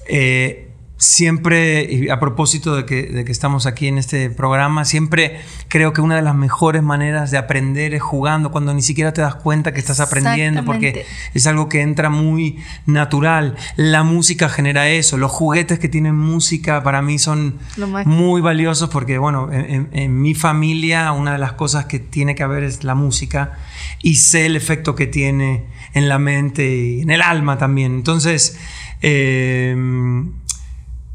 eh, 0.08 0.69
siempre, 1.00 2.12
a 2.12 2.20
propósito 2.20 2.76
de 2.76 2.86
que, 2.86 3.24
estamos 3.32 3.66
aquí 3.66 3.88
en 3.88 3.98
este 3.98 4.30
programa, 4.30 4.84
siempre 4.84 5.40
creo 5.70 5.94
que 5.94 6.02
una 6.02 6.18
de 6.18 6.22
las 6.22 6.36
mejores 6.36 6.84
maneras 6.84 7.32
de 7.32 7.38
aprender 7.38 7.94
es 7.94 8.02
jugando, 8.02 8.52
cuando 8.52 8.74
ni 8.74 8.82
siquiera 8.82 9.14
te 9.14 9.22
das 9.22 9.36
cuenta 9.36 9.74
que 9.74 9.80
estás 9.80 10.02
aprendiendo, 10.02 10.66
porque 10.66 11.06
es 11.34 11.48
algo 11.48 11.70
que 11.70 11.82
entra 11.82 12.10
muy 12.10 12.60
natural. 12.86 13.56
La 13.78 14.04
música 14.04 14.50
genera 14.50 14.90
eso, 14.90 15.18
los 15.18 15.32
juguetes 15.32 15.80
que 15.80 15.88
tienen 15.88 16.16
música 16.16 16.84
para 16.84 17.02
mí 17.02 17.18
son 17.18 17.60
muy 18.06 18.42
valiosos 18.42 18.90
porque, 18.90 19.18
bueno, 19.18 19.50
en, 19.52 20.20
mi 20.20 20.36
familia 20.36 21.14
una 21.14 21.32
de 21.32 21.38
las 21.38 21.54
cosas 21.54 21.86
que 21.86 22.00
tiene 22.00 22.36
que 22.36 22.44
haber 22.44 22.64
es 22.64 22.84
la 22.84 22.94
música 22.94 23.58
y 24.02 24.16
sé 24.16 24.48
el 24.48 24.58
efecto 24.58 24.96
que 24.96 25.08
tiene 25.08 25.66
en 25.94 26.10
la 26.10 26.20
mente 26.20 26.76
y 26.76 27.02
en 27.02 27.10
el 27.10 27.22
alma 27.22 27.58
también. 27.58 27.94
Entonces, 27.94 28.60
eh, 29.02 29.76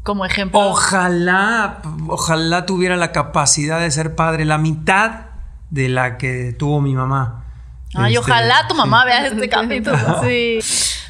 como 0.05 0.23
ejemplo. 0.23 0.59
Ojalá, 0.59 1.81
ojalá 2.07 2.67
tuviera 2.67 2.95
la 2.95 3.11
capacidad 3.11 3.79
de 3.79 3.89
ser 3.89 4.13
padre, 4.13 4.45
la 4.45 4.59
mitad 4.59 5.25
de 5.71 5.89
la 5.89 6.19
que 6.19 6.55
tuvo 6.57 6.79
mi 6.79 6.93
mamá. 6.93 7.43
Ay, 7.95 8.13
este, 8.13 8.19
ojalá 8.19 8.67
tu 8.69 8.75
mamá 8.75 9.03
vea 9.03 9.25
este 9.25 9.49
capítulo. 9.49 9.97
Sí. 10.23 10.59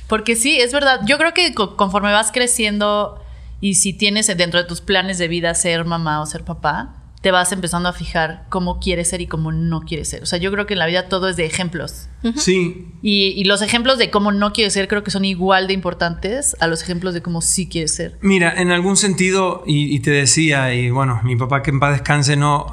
Porque 0.07 0.37
sí, 0.37 0.61
es 0.61 0.71
verdad. 0.71 1.01
Yo 1.03 1.17
creo 1.17 1.33
que 1.33 1.53
conforme 1.53 2.13
vas 2.13 2.31
creciendo 2.31 3.21
y 3.59 3.75
si 3.75 3.91
tienes 3.91 4.27
dentro 4.37 4.61
de 4.61 4.65
tus 4.65 4.79
planes 4.79 5.17
de 5.17 5.27
vida 5.27 5.53
ser 5.55 5.83
mamá 5.83 6.21
o 6.21 6.25
ser 6.25 6.45
papá, 6.45 6.94
te 7.25 7.31
vas 7.31 7.51
empezando 7.51 7.89
a 7.89 7.93
fijar 7.93 8.45
cómo 8.49 8.79
quieres 8.79 9.09
ser 9.09 9.19
y 9.19 9.25
cómo 9.25 9.51
no 9.51 9.81
quieres 9.81 10.09
ser. 10.09 10.21
O 10.21 10.27
sea, 10.27 10.37
yo 10.37 10.51
creo 10.51 10.67
que 10.67 10.73
en 10.73 10.77
la 10.77 10.85
vida 10.85 11.09
todo 11.09 11.27
es 11.27 11.35
de 11.35 11.47
ejemplos. 11.47 12.07
Sí. 12.35 12.85
Y, 13.01 13.43
los 13.45 13.63
ejemplos 13.63 13.97
de 13.97 14.11
cómo 14.11 14.31
no 14.31 14.53
quieres 14.53 14.73
ser 14.73 14.87
creo 14.87 15.03
que 15.03 15.09
son 15.09 15.25
igual 15.25 15.65
de 15.65 15.73
importantes 15.73 16.55
a 16.59 16.67
los 16.67 16.83
ejemplos 16.83 17.15
de 17.15 17.23
cómo 17.23 17.41
sí 17.41 17.67
quieres 17.67 17.95
ser. 17.95 18.19
Mira, 18.21 18.53
en 18.61 18.69
algún 18.69 18.95
sentido, 18.95 19.63
y, 19.65 19.99
te 20.01 20.11
decía, 20.11 20.71
y 20.75 20.91
bueno, 20.91 21.19
mi 21.23 21.35
papá 21.35 21.63
que 21.63 21.71
en 21.71 21.79
paz 21.79 21.93
descanse, 21.93 22.37
no... 22.37 22.67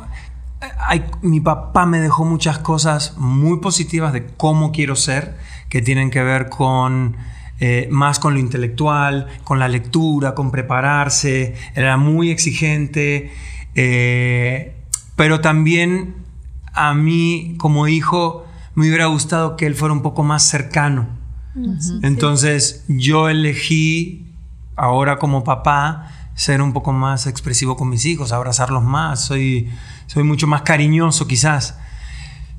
Hay, 0.86 1.02
mi 1.22 1.40
papá 1.40 1.86
me 1.86 2.00
dejó 2.00 2.26
muchas 2.26 2.58
cosas 2.58 3.16
muy 3.16 3.58
positivas 3.60 4.12
de 4.12 4.26
cómo 4.36 4.70
quiero 4.70 4.96
ser, 4.96 5.34
que 5.70 5.80
tienen 5.80 6.10
que 6.10 6.22
ver 6.22 6.50
con... 6.50 7.16
Eh, 7.58 7.88
más 7.90 8.18
con 8.18 8.34
lo 8.34 8.40
intelectual, 8.40 9.28
con 9.44 9.60
la 9.60 9.68
lectura, 9.68 10.34
con 10.34 10.50
prepararse, 10.50 11.54
era 11.74 11.96
muy 11.96 12.30
exigente, 12.30 13.30
eh, 13.74 14.76
pero 15.16 15.40
también 15.40 16.16
a 16.72 16.94
mí 16.94 17.54
como 17.58 17.88
hijo 17.88 18.46
me 18.74 18.86
hubiera 18.86 19.06
gustado 19.06 19.56
que 19.56 19.66
él 19.66 19.74
fuera 19.74 19.92
un 19.92 20.02
poco 20.02 20.22
más 20.22 20.42
cercano. 20.42 21.08
Entonces 22.02 22.84
yo 22.88 23.28
elegí 23.28 24.32
ahora 24.74 25.18
como 25.18 25.44
papá 25.44 26.08
ser 26.34 26.62
un 26.62 26.72
poco 26.72 26.92
más 26.92 27.26
expresivo 27.26 27.76
con 27.76 27.90
mis 27.90 28.06
hijos, 28.06 28.32
abrazarlos 28.32 28.82
más, 28.82 29.20
soy, 29.20 29.70
soy 30.06 30.22
mucho 30.22 30.46
más 30.46 30.62
cariñoso 30.62 31.26
quizás. 31.26 31.78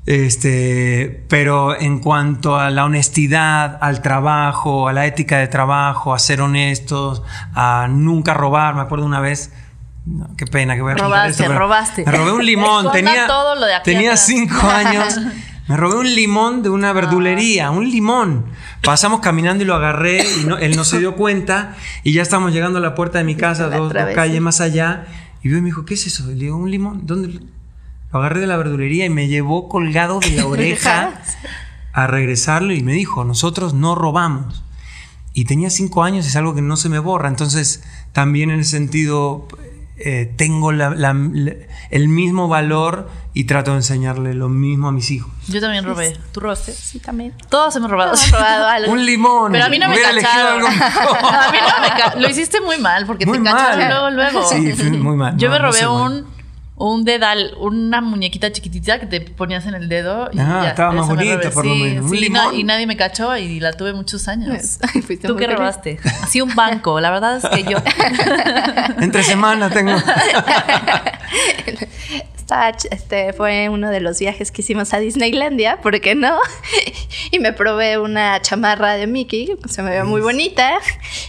Este, 0.06 1.24
pero 1.28 1.80
en 1.80 1.98
cuanto 1.98 2.56
a 2.56 2.70
la 2.70 2.84
honestidad, 2.84 3.78
al 3.80 4.02
trabajo, 4.02 4.86
a 4.86 4.92
la 4.92 5.06
ética 5.06 5.38
de 5.38 5.48
trabajo, 5.48 6.14
a 6.14 6.18
ser 6.18 6.42
honestos, 6.42 7.22
a 7.54 7.88
nunca 7.90 8.34
robar, 8.34 8.74
me 8.74 8.82
acuerdo 8.82 9.06
una 9.06 9.20
vez, 9.20 9.50
qué 10.36 10.46
pena 10.46 10.74
que 10.74 10.82
voy 10.82 10.92
a 10.92 10.96
robaste, 10.96 11.48
robaste. 11.48 12.04
Me 12.04 12.12
robé 12.12 12.32
un 12.32 12.44
limón. 12.44 12.90
tenía 12.92 13.26
tenía 13.82 14.16
cinco 14.16 14.66
años. 14.68 15.20
Me 15.66 15.78
robé 15.78 15.96
un 15.96 16.14
limón 16.14 16.62
de 16.62 16.68
una 16.68 16.92
verdulería, 16.92 17.70
un 17.70 17.90
limón. 17.90 18.44
Pasamos 18.82 19.20
caminando 19.20 19.64
y 19.64 19.66
lo 19.66 19.74
agarré 19.74 20.22
y 20.22 20.46
él 20.62 20.76
no 20.76 20.84
se 20.84 20.98
dio 20.98 21.16
cuenta 21.16 21.74
y 22.02 22.12
ya 22.12 22.20
estamos 22.20 22.52
llegando 22.52 22.80
a 22.80 22.82
la 22.82 22.94
puerta 22.94 23.16
de 23.16 23.24
mi 23.24 23.34
casa, 23.36 23.70
dos, 23.70 23.92
calles 24.14 24.42
más 24.42 24.60
allá. 24.60 25.06
Y 25.42 25.48
vio 25.48 25.58
y 25.58 25.60
me 25.62 25.66
dijo, 25.66 25.86
¿qué 25.86 25.94
es 25.94 26.06
eso? 26.06 26.26
le 26.26 26.34
digo, 26.34 26.56
un 26.56 26.70
limón. 26.70 27.06
¿Dónde? 27.06 27.40
Lo 28.12 28.18
agarré 28.18 28.40
de 28.40 28.46
la 28.46 28.58
verdulería 28.58 29.06
y 29.06 29.10
me 29.10 29.26
llevó 29.26 29.68
colgado 29.70 30.20
de 30.20 30.32
la 30.32 30.46
oreja 30.46 31.22
a 31.94 32.06
regresarlo 32.06 32.74
y 32.74 32.82
me 32.82 32.92
dijo, 32.92 33.24
nosotros 33.24 33.72
no 33.72 33.94
robamos. 33.94 34.62
Y 35.32 35.46
tenía 35.46 35.70
cinco 35.70 36.04
años, 36.04 36.26
es 36.26 36.36
algo 36.36 36.54
que 36.54 36.62
no 36.62 36.76
se 36.76 36.88
me 36.88 36.98
borra. 36.98 37.28
Entonces, 37.28 37.82
también 38.12 38.50
en 38.50 38.60
ese 38.60 38.72
sentido, 38.72 39.48
eh, 39.96 40.32
tengo 40.36 40.70
el 40.72 42.08
mismo 42.08 42.48
valor 42.48 43.08
y 43.32 43.44
trato 43.44 43.72
de 43.72 43.78
enseñarle 43.78 44.34
lo 44.34 44.48
mismo 44.48 44.88
a 44.88 44.92
mis 44.92 45.10
hijos. 45.10 45.32
Yo 45.48 45.60
también 45.60 45.84
robé. 45.84 46.16
¿Tú 46.32 46.40
robaste? 46.40 46.72
Sí, 46.72 46.98
también. 47.00 47.32
Todos 47.48 47.74
hemos 47.76 47.90
robado. 47.90 48.14
Hemos 48.14 48.30
robado 48.30 48.66
algo. 48.68 48.92
Un 48.92 49.04
limón. 49.06 49.52
Pero 49.52 49.64
a 49.64 49.68
mí 49.68 49.78
no 49.78 49.88
me 49.88 49.94
Hubiera 49.94 50.10
elegido 50.10 50.32
cacharon. 50.32 50.66
algo 50.66 50.68
a 51.28 51.50
mí 51.52 51.58
no 51.60 52.16
me 52.16 52.22
Lo 52.22 52.28
hiciste 52.28 52.60
muy 52.60 52.78
mal 52.78 53.06
porque 53.06 53.26
Muy 53.26 53.38
te 53.38 53.44
cacharon 53.44 53.78
mal. 53.78 54.14
luego, 54.14 54.32
luego. 54.32 54.48
Sí, 54.48 54.72
fue 54.72 54.90
muy 54.90 55.16
mal. 55.16 55.36
Yo 55.36 55.48
No, 55.48 55.54
me 55.54 55.58
no 55.60 55.66
robé 55.66 55.78
sé, 55.78 55.86
un, 55.88 56.33
un 56.76 57.04
dedal, 57.04 57.54
una 57.60 58.00
muñequita 58.00 58.50
chiquitita 58.50 58.98
que 58.98 59.06
te 59.06 59.20
ponías 59.20 59.64
en 59.66 59.74
el 59.74 59.88
dedo. 59.88 60.28
Y 60.32 60.38
Ah, 60.40 60.60
ya, 60.64 60.68
estaba 60.70 60.92
más 60.92 61.06
bonita, 61.06 61.50
por 61.50 61.64
lo 61.64 61.72
Sí, 61.74 61.82
menos. 61.82 62.04
Un 62.06 62.10
sí, 62.10 62.16
limón. 62.18 62.52
na- 62.52 62.54
y 62.58 62.64
nadie 62.64 62.86
me 62.88 62.96
cachó 62.96 63.36
y 63.36 63.60
la 63.60 63.72
tuve 63.74 63.92
muchos 63.92 64.26
años. 64.26 64.78
Fuiste 65.06 65.28
¿Tú 65.28 65.36
qué 65.36 65.44
feliz. 65.44 65.58
robaste? 65.58 66.00
Así 66.22 66.40
un 66.40 66.54
banco. 66.54 67.00
La 67.00 67.10
verdad 67.12 67.36
es 67.36 67.46
que 67.48 67.62
yo. 67.70 67.78
Entre 69.00 69.22
semana 69.22 69.70
tengo. 69.70 69.92
Este 72.90 73.32
fue 73.32 73.68
uno 73.68 73.90
de 73.90 74.00
los 74.00 74.18
viajes 74.18 74.50
que 74.52 74.62
hicimos 74.62 74.94
a 74.94 74.98
Disneylandia, 74.98 75.78
¿por 75.82 76.00
qué 76.00 76.14
no? 76.14 76.38
y 77.30 77.38
me 77.40 77.52
probé 77.52 77.98
una 77.98 78.40
chamarra 78.42 78.94
de 78.94 79.06
Mickey, 79.06 79.54
se 79.68 79.82
me 79.82 79.90
veía 79.90 80.04
muy 80.04 80.20
bonita, 80.20 80.78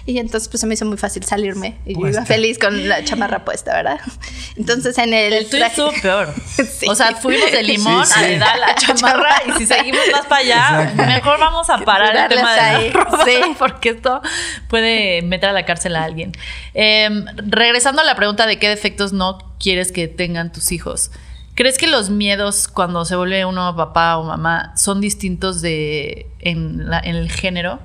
y 0.05 0.19
entonces 0.19 0.47
pues 0.49 0.61
se 0.61 0.67
me 0.67 0.75
hizo 0.75 0.85
muy 0.85 0.97
fácil 0.97 1.23
salirme. 1.23 1.75
Y 1.85 1.99
yo 1.99 2.07
iba 2.07 2.25
feliz 2.25 2.59
con 2.59 2.87
la 2.87 3.03
chamarra 3.03 3.43
puesta, 3.43 3.73
¿verdad? 3.73 3.99
Entonces 4.57 4.97
en 4.97 5.13
el, 5.13 5.33
El 5.33 5.49
traje- 5.49 5.67
estuvo 5.71 5.91
peor. 6.01 6.33
Sí. 6.75 6.87
O 6.89 6.95
sea, 6.95 7.15
fuimos 7.15 7.51
de 7.51 7.63
limón 7.63 8.05
Sí, 8.05 8.13
sí. 8.13 8.19
a 8.19 8.27
dedal 8.27 8.63
a 8.63 8.75
chamarra 8.75 9.35
y 9.47 9.51
si 9.59 9.65
seguimos 9.65 10.01
más 10.11 10.25
para 10.25 10.41
allá, 10.41 10.81
Exacto. 10.83 11.05
mejor 11.05 11.39
vamos 11.39 11.69
a 11.69 11.77
parar 11.79 12.15
el 12.15 12.27
tema 12.29 12.53
de 12.53 12.59
ahí, 12.59 12.91
la 12.91 13.03
ropa, 13.03 13.25
sí. 13.25 13.33
porque 13.57 13.89
esto 13.89 14.21
puede 14.69 15.21
meter 15.21 15.49
a 15.49 15.53
la 15.53 15.65
cárcel 15.65 15.95
a 15.95 16.03
alguien. 16.03 16.31
Eh, 16.73 17.09
regresando 17.45 18.01
a 18.01 18.05
la 18.05 18.15
pregunta 18.15 18.45
de 18.47 18.57
qué 18.59 18.67
defectos 18.69 19.13
no 19.13 19.54
quieres 19.59 19.91
que 19.91 20.07
tengan 20.07 20.51
tus 20.51 20.71
hijos. 20.71 21.11
¿Crees 21.55 21.77
que 21.77 21.87
los 21.87 22.09
miedos 22.09 22.67
cuando 22.67 23.05
se 23.05 23.15
vuelve 23.15 23.45
uno 23.45 23.75
papá 23.75 24.17
o 24.17 24.23
mamá 24.25 24.73
son 24.75 24.99
distintos 24.99 25.61
de 25.61 26.27
en, 26.39 26.89
la- 26.89 26.99
en 26.99 27.15
el 27.15 27.31
género? 27.31 27.79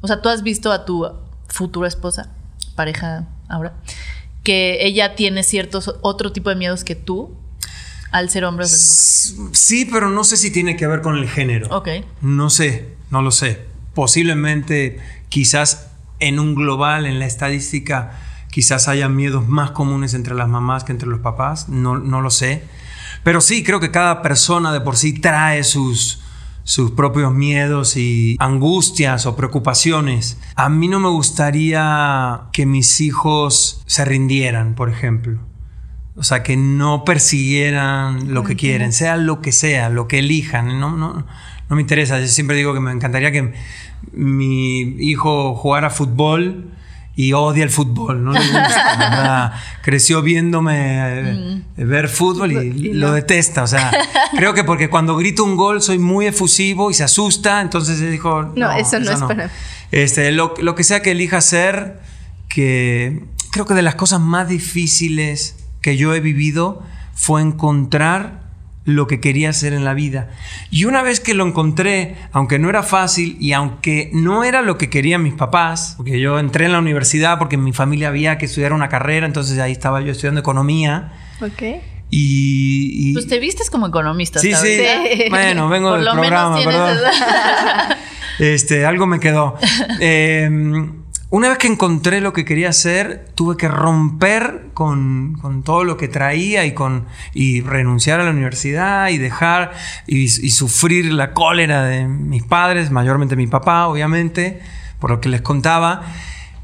O 0.00 0.06
sea, 0.08 0.20
tú 0.20 0.28
has 0.28 0.42
visto 0.42 0.72
a 0.72 0.84
tu 0.84 1.08
futura 1.48 1.86
esposa, 1.88 2.30
pareja 2.74 3.26
ahora, 3.48 3.74
que 4.42 4.84
ella 4.86 5.14
tiene 5.14 5.42
ciertos 5.44 5.94
otro 6.02 6.32
tipo 6.32 6.50
de 6.50 6.56
miedos 6.56 6.82
que 6.84 6.94
tú 6.96 7.36
al 8.10 8.30
ser 8.30 8.44
hombre 8.44 8.64
o 8.64 8.68
ser 8.68 9.36
mujer. 9.38 9.56
Sí, 9.56 9.84
pero 9.90 10.10
no 10.10 10.24
sé 10.24 10.36
si 10.36 10.50
tiene 10.52 10.76
que 10.76 10.86
ver 10.86 11.00
con 11.00 11.16
el 11.16 11.28
género. 11.28 11.68
Ok. 11.76 11.88
No 12.20 12.50
sé, 12.50 12.88
no 13.10 13.22
lo 13.22 13.30
sé. 13.30 13.62
Posiblemente, 13.94 14.98
quizás 15.28 15.88
en 16.20 16.38
un 16.38 16.54
global, 16.54 17.06
en 17.06 17.18
la 17.18 17.26
estadística, 17.26 18.18
quizás 18.54 18.86
haya 18.86 19.08
miedos 19.08 19.48
más 19.48 19.72
comunes 19.72 20.14
entre 20.14 20.32
las 20.32 20.48
mamás 20.48 20.84
que 20.84 20.92
entre 20.92 21.08
los 21.08 21.18
papás. 21.18 21.68
No, 21.68 21.98
no 21.98 22.20
lo 22.20 22.30
sé. 22.30 22.62
Pero 23.24 23.40
sí, 23.40 23.64
creo 23.64 23.80
que 23.80 23.90
cada 23.90 24.22
persona 24.22 24.72
de 24.72 24.80
por 24.80 24.96
sí 24.96 25.12
trae 25.12 25.64
sus, 25.64 26.22
sus 26.62 26.92
propios 26.92 27.34
miedos 27.34 27.96
y 27.96 28.36
angustias 28.38 29.26
o 29.26 29.34
preocupaciones. 29.34 30.38
A 30.54 30.68
mí 30.68 30.86
no 30.86 31.00
me 31.00 31.08
gustaría 31.08 32.42
que 32.52 32.64
mis 32.64 33.00
hijos 33.00 33.82
se 33.86 34.04
rindieran, 34.04 34.76
por 34.76 34.88
ejemplo. 34.88 35.40
O 36.14 36.22
sea, 36.22 36.44
que 36.44 36.56
no 36.56 37.02
persiguieran 37.04 38.34
lo 38.34 38.44
que 38.44 38.54
quieren, 38.54 38.92
sea 38.92 39.16
lo 39.16 39.40
que 39.40 39.50
sea, 39.50 39.88
lo 39.88 40.06
que 40.06 40.20
elijan. 40.20 40.78
No, 40.78 40.96
no, 40.96 41.26
no 41.68 41.74
me 41.76 41.82
interesa. 41.82 42.20
Yo 42.20 42.28
siempre 42.28 42.56
digo 42.56 42.72
que 42.72 42.78
me 42.78 42.92
encantaría 42.92 43.32
que 43.32 43.52
mi 44.12 44.78
hijo 45.00 45.56
jugara 45.56 45.90
fútbol 45.90 46.70
y 47.16 47.32
odia 47.32 47.62
el 47.62 47.70
fútbol, 47.70 48.24
no 48.24 48.32
le 48.32 48.40
gusta. 48.40 48.96
¿verdad? 48.98 49.52
Creció 49.82 50.20
viéndome 50.22 50.74
eh, 50.76 51.62
ver 51.76 52.08
fútbol 52.08 52.52
y, 52.52 52.56
Y 52.88 52.92
lo 52.94 53.08
no. 53.08 53.12
detesta. 53.14 53.62
O 53.62 53.66
sea, 53.66 53.90
creo 54.36 54.52
que 54.54 54.64
porque 54.64 54.90
cuando 54.90 55.16
grito 55.16 55.44
un 55.44 55.56
gol 55.56 55.80
soy 55.82 55.98
muy 55.98 56.26
efusivo 56.26 56.90
y 56.90 56.94
se 56.94 57.04
asusta, 57.04 57.60
entonces 57.60 58.00
dijo, 58.10 58.52
No, 58.56 58.72
eso 58.72 58.98
no 58.98 59.10
es 59.12 59.20
para- 59.20 59.50
Este, 59.92 60.32
lo, 60.32 60.54
lo 60.60 60.74
que 60.74 60.82
sea 60.84 61.02
que 61.02 61.12
elija 61.12 61.36
hacer, 61.36 62.00
que 62.48 63.24
creo 63.52 63.64
que 63.66 63.74
de 63.74 63.82
las 63.82 63.94
cosas 63.94 64.20
más 64.20 64.48
difíciles 64.48 65.56
que 65.80 65.96
yo 65.96 66.14
he 66.14 66.20
vivido 66.20 66.82
fue 67.14 67.42
encontrar 67.42 68.43
lo 68.86 69.06
que 69.06 69.18
quería 69.20 69.48
hacer 69.50 69.72
en 69.72 69.84
la 69.84 69.94
vida. 69.94 70.28
Y 70.70 70.84
una 70.84 71.02
vez 71.02 71.18
que 71.20 71.32
lo 71.34 71.46
encontré, 71.46 72.16
aunque 72.32 72.58
no 72.58 72.68
era 72.68 72.82
fácil 72.82 73.36
y 73.40 73.52
aunque 73.52 74.10
no 74.12 74.44
era 74.44 74.60
lo 74.62 74.76
que 74.76 74.90
querían 74.90 75.22
mis 75.22 75.32
papás, 75.34 75.94
porque 75.96 76.20
yo 76.20 76.38
entré 76.38 76.66
en 76.66 76.72
la 76.72 76.78
universidad 76.80 77.38
porque 77.38 77.54
en 77.56 77.64
mi 77.64 77.72
familia 77.72 78.08
había 78.08 78.36
que 78.36 78.44
estudiar 78.46 78.72
una 78.74 78.88
carrera, 78.90 79.26
entonces 79.26 79.58
ahí 79.58 79.72
estaba 79.72 80.00
yo 80.02 80.12
estudiando 80.12 80.40
economía 80.40 81.12
Ok. 81.40 81.62
y... 82.10 83.10
y- 83.10 83.12
Pues 83.14 83.26
te 83.26 83.38
vistes 83.38 83.70
como 83.70 83.86
economista. 83.86 84.38
Sí, 84.38 84.52
¿sabes? 84.52 84.78
sí. 84.78 85.16
Sí. 85.16 85.24
Bueno, 85.30 85.68
vengo 85.70 85.88
Por 85.88 85.96
del 85.98 86.04
lo 86.06 86.12
programa, 86.12 86.56
menos 86.56 86.62
tienes 86.62 86.76
perdón. 86.76 87.96
Este, 88.38 88.84
algo 88.84 89.06
me 89.06 89.18
quedó. 89.20 89.56
Eh, 90.00 90.50
una 91.34 91.48
vez 91.48 91.58
que 91.58 91.66
encontré 91.66 92.20
lo 92.20 92.32
que 92.32 92.44
quería 92.44 92.68
hacer, 92.68 93.28
tuve 93.34 93.56
que 93.56 93.66
romper 93.66 94.68
con, 94.72 95.62
todo 95.64 95.82
lo 95.82 95.96
que 95.96 96.06
traía 96.06 96.64
y, 96.64 96.74
con, 96.74 97.06
y 97.32 97.60
renunciar 97.60 98.20
a 98.20 98.24
la 98.24 98.30
universidad 98.30 99.08
y 99.08 99.18
dejar 99.18 99.72
y, 100.06 100.28
sufrir 100.28 101.12
la 101.12 101.34
cólera 101.34 101.86
de 101.86 102.06
mis 102.06 102.44
padres, 102.44 102.92
mayormente 102.92 103.34
mi 103.34 103.48
papá, 103.48 103.88
obviamente, 103.88 104.60
por 105.00 105.10
lo 105.10 105.20
que 105.20 105.28
les 105.28 105.42
contaba, 105.42 106.02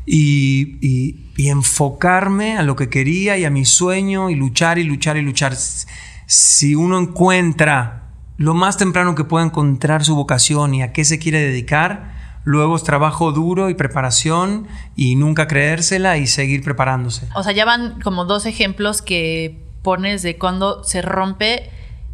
y 0.07 1.19
enfocarme 1.37 2.57
a 2.57 2.63
lo 2.63 2.77
que 2.77 2.89
quería 2.89 3.37
y 3.39 3.45
a 3.45 3.51
mi 3.51 3.65
sueño 3.65 4.31
y 4.31 4.37
luchar 4.37 4.79
y 4.79 4.85
luchar 4.85 5.17
y 5.17 5.23
luchar. 5.23 5.57
Si 6.27 6.77
uno 6.77 6.97
encuentra 7.01 8.05
lo 8.37 8.55
más 8.55 8.77
temprano 8.77 9.17
que 9.17 9.25
pueda 9.25 9.45
encontrar 9.45 10.05
su 10.05 10.15
vocación 10.15 10.75
y 10.75 10.83
a 10.85 10.93
qué 10.93 11.05
se 11.05 11.19
quiere 11.19 11.41
dedicar, 11.41 12.20
luego 12.45 12.77
es 12.77 12.83
trabajo 12.83 13.33
duro 13.33 13.69
y 13.71 13.75
preparación 13.75 14.67
y 14.97 15.15
nunca 15.17 15.47
creérsela 15.47 16.17
y 16.17 16.27
seguir 16.27 16.63
preparándose. 16.65 17.27
O 17.35 17.43
sea, 17.43 17.53
ya 17.53 17.65
van 17.65 18.01
como 18.01 18.25
dos 18.25 18.47
ejemplos 18.47 19.03
que 19.03 19.63
pones 19.83 20.23
de 20.23 20.39
cuando 20.39 20.83
se 20.85 21.03
rompe 21.03 21.71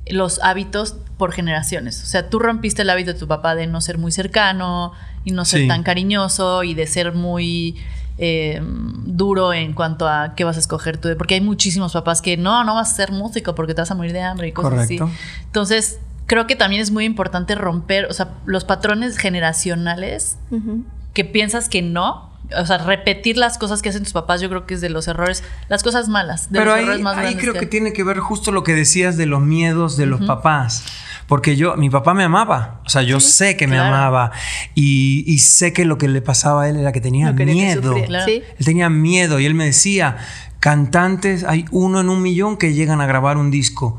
los 0.09 0.41
hábitos 0.43 0.97
por 1.19 1.33
generaciones. 1.33 2.03
O 2.03 2.07
sea, 2.07 2.29
tú 2.29 2.39
rompiste 2.39 2.83
el 2.83 2.91
hábito 2.91 3.13
de 3.13 3.19
tu 3.19 3.27
papá 3.27 3.55
de 3.55 3.67
no 3.67 3.81
ser 3.81 3.99
muy 3.99 4.13
cercano 4.13 4.93
y 5.25 5.33
no 5.33 5.45
ser 5.45 5.63
Sí. 5.63 5.69
tan 5.69 5.83
cariñoso 5.83 6.63
y 6.63 6.75
de 6.75 6.87
ser 6.87 7.13
muy 7.13 7.77
eh, 8.19 8.63
duro 9.05 9.53
en 9.53 9.75
cuanto 9.75 10.09
a 10.09 10.35
qué 10.35 10.45
vas 10.45 10.57
a 10.57 10.61
escoger 10.61 10.97
tú. 10.99 11.09
Porque 11.19 11.35
hay 11.35 11.41
muchísimos 11.43 11.93
papás 11.93 12.23
que 12.23 12.37
no, 12.39 12.65
no 12.65 12.75
vas 12.75 12.93
a 12.93 12.95
ser 12.95 13.13
músico 13.13 13.55
porque 13.55 13.75
te 13.75 13.83
vas 13.83 13.91
a 13.91 13.95
morir 13.95 14.13
de 14.15 14.23
hambre 14.23 14.49
y 14.49 14.53
cosas 14.53 14.73
Correcto. 14.73 15.05
así. 15.05 15.15
Entonces, 15.45 15.99
creo 16.27 16.47
que 16.47 16.57
también 16.57 16.83
es 16.83 16.91
muy 16.91 17.05
importante 17.05 17.55
romper, 17.55 18.07
o 18.07 18.13
sea, 18.13 18.31
los 18.47 18.65
patrones 18.65 19.17
generacionales 19.19 20.37
Ujú. 20.51 20.85
que 21.15 21.25
piensas 21.25 21.69
que 21.69 21.83
no. 21.83 22.35
O 22.57 22.65
sea, 22.65 22.79
repetir 22.79 23.37
las 23.37 23.59
cosas 23.59 23.83
que 23.83 23.89
hacen 23.89 24.05
tus 24.05 24.13
papás, 24.13 24.41
yo 24.41 24.49
creo 24.49 24.67
que 24.67 24.75
es 24.75 24.81
de 24.81 24.89
los 24.89 25.09
errores, 25.09 25.43
las 25.69 25.83
cosas 25.83 26.09
malas, 26.09 26.53
de 26.53 26.61
Pero 26.61 26.67
los 26.71 26.75
ahí, 26.77 26.85
errores 26.85 27.03
más 27.03 27.17
ahí 27.17 27.23
grandes 27.23 27.43
creo 27.43 27.55
que 27.55 27.61
que 27.61 27.67
tiene 27.67 27.93
que 27.93 28.05
ver 28.05 28.19
justo 28.21 28.53
lo 28.53 28.63
que 28.63 28.73
decías 28.75 29.17
de 29.17 29.27
los 29.27 29.41
miedos 29.43 29.97
de 29.97 30.07
los 30.07 30.21
papás. 30.25 30.85
Porque 31.27 31.57
yo, 31.57 31.77
mi 31.77 31.91
papá 31.91 32.15
me 32.15 32.23
amaba. 32.23 32.83
O 32.87 32.89
sea, 32.89 33.03
yo 33.03 33.19
sé 33.19 33.57
que 33.57 33.67
me 33.67 33.75
claro. 33.75 33.97
amaba. 33.97 34.31
Y, 34.77 35.25
y 35.27 35.39
sé 35.41 35.73
que 35.73 35.85
lo 35.85 35.99
que 35.99 36.07
le 36.07 36.23
pasaba 36.23 36.63
a 36.63 36.69
él 36.69 36.77
era 36.77 36.93
que 36.93 37.01
tenía 37.01 37.33
No 37.33 37.37
que 37.37 37.47
miedo. 37.47 37.83
sufriera, 37.83 38.07
Claro. 38.07 38.27
¿sí? 38.27 38.43
Él 38.57 38.65
tenía 38.65 38.89
miedo 38.91 39.41
y 39.41 39.47
él 39.47 39.55
me 39.55 39.65
decía, 39.65 40.19
cantantes, 40.61 41.43
hay 41.43 41.65
uno 41.73 42.01
en 42.01 42.09
un 42.09 42.23
millón 42.23 42.57
que 42.59 42.75
llegan 42.75 43.01
a 43.01 43.07
grabar 43.07 43.39
un 43.39 43.51
disco. 43.51 43.99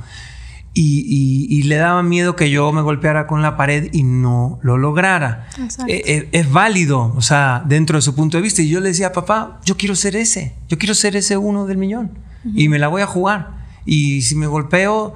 Y, 0.79 0.99
y- 1.07 1.57
y 1.59 1.63
le 1.63 1.75
daba 1.77 2.03
miedo 2.03 2.35
que 2.35 2.49
yo 2.51 2.71
me 2.71 2.81
golpeara 2.81 3.25
con 3.25 3.41
la 3.41 3.57
pared 3.57 3.89
y 3.93 4.03
no 4.03 4.59
lo 4.61 4.77
lograra. 4.77 5.47
Eh, 5.87 6.01
eh, 6.05 6.29
es 6.33 6.51
válido, 6.51 7.13
o 7.15 7.21
sea, 7.21 7.63
dentro 7.65 7.97
de 7.97 8.01
su 8.03 8.13
punto 8.13 8.37
de 8.37 8.43
vista. 8.43 8.61
Y 8.61 8.69
yo 8.69 8.79
le 8.79 8.89
decía, 8.89 9.11
papá, 9.11 9.59
yo 9.65 9.75
quiero 9.75 9.95
ser 9.95 10.15
ese, 10.15 10.53
yo 10.69 10.77
quiero 10.77 10.93
ser 10.93 11.15
ese 11.15 11.35
uno 11.37 11.65
del 11.65 11.77
millón. 11.77 12.11
Y 12.53 12.69
me 12.69 12.77
la 12.79 12.87
voy 12.89 13.01
a 13.01 13.07
jugar. 13.07 13.57
Y 13.85 14.21
si 14.21 14.35
me 14.35 14.45
golpeo, 14.47 15.15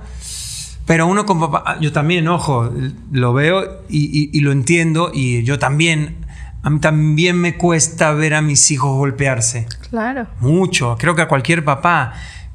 pero 0.86 1.06
uno 1.08 1.26
con 1.26 1.40
papá, 1.40 1.78
yo 1.80 1.92
también, 1.94 2.28
ojo, 2.28 2.70
lo 3.12 3.34
veo 3.34 3.82
y, 3.88 4.06
y- 4.20 4.30
y 4.34 4.42
lo 4.42 4.52
entiendo. 4.52 5.12
Y 5.14 5.44
yo 5.44 5.60
también, 5.60 6.26
a 6.64 6.70
mí 6.70 6.80
también 6.80 7.38
me 7.38 7.56
cuesta 7.58 8.12
ver 8.14 8.34
a 8.34 8.42
mis 8.42 8.72
hijos 8.72 8.96
golpearse. 8.98 9.68
Claro. 9.90 10.28
Mucho, 10.40 10.96
creo 11.00 11.16
que 11.16 11.22
a 11.22 11.28
cualquier 11.28 11.64
papá. 11.64 12.14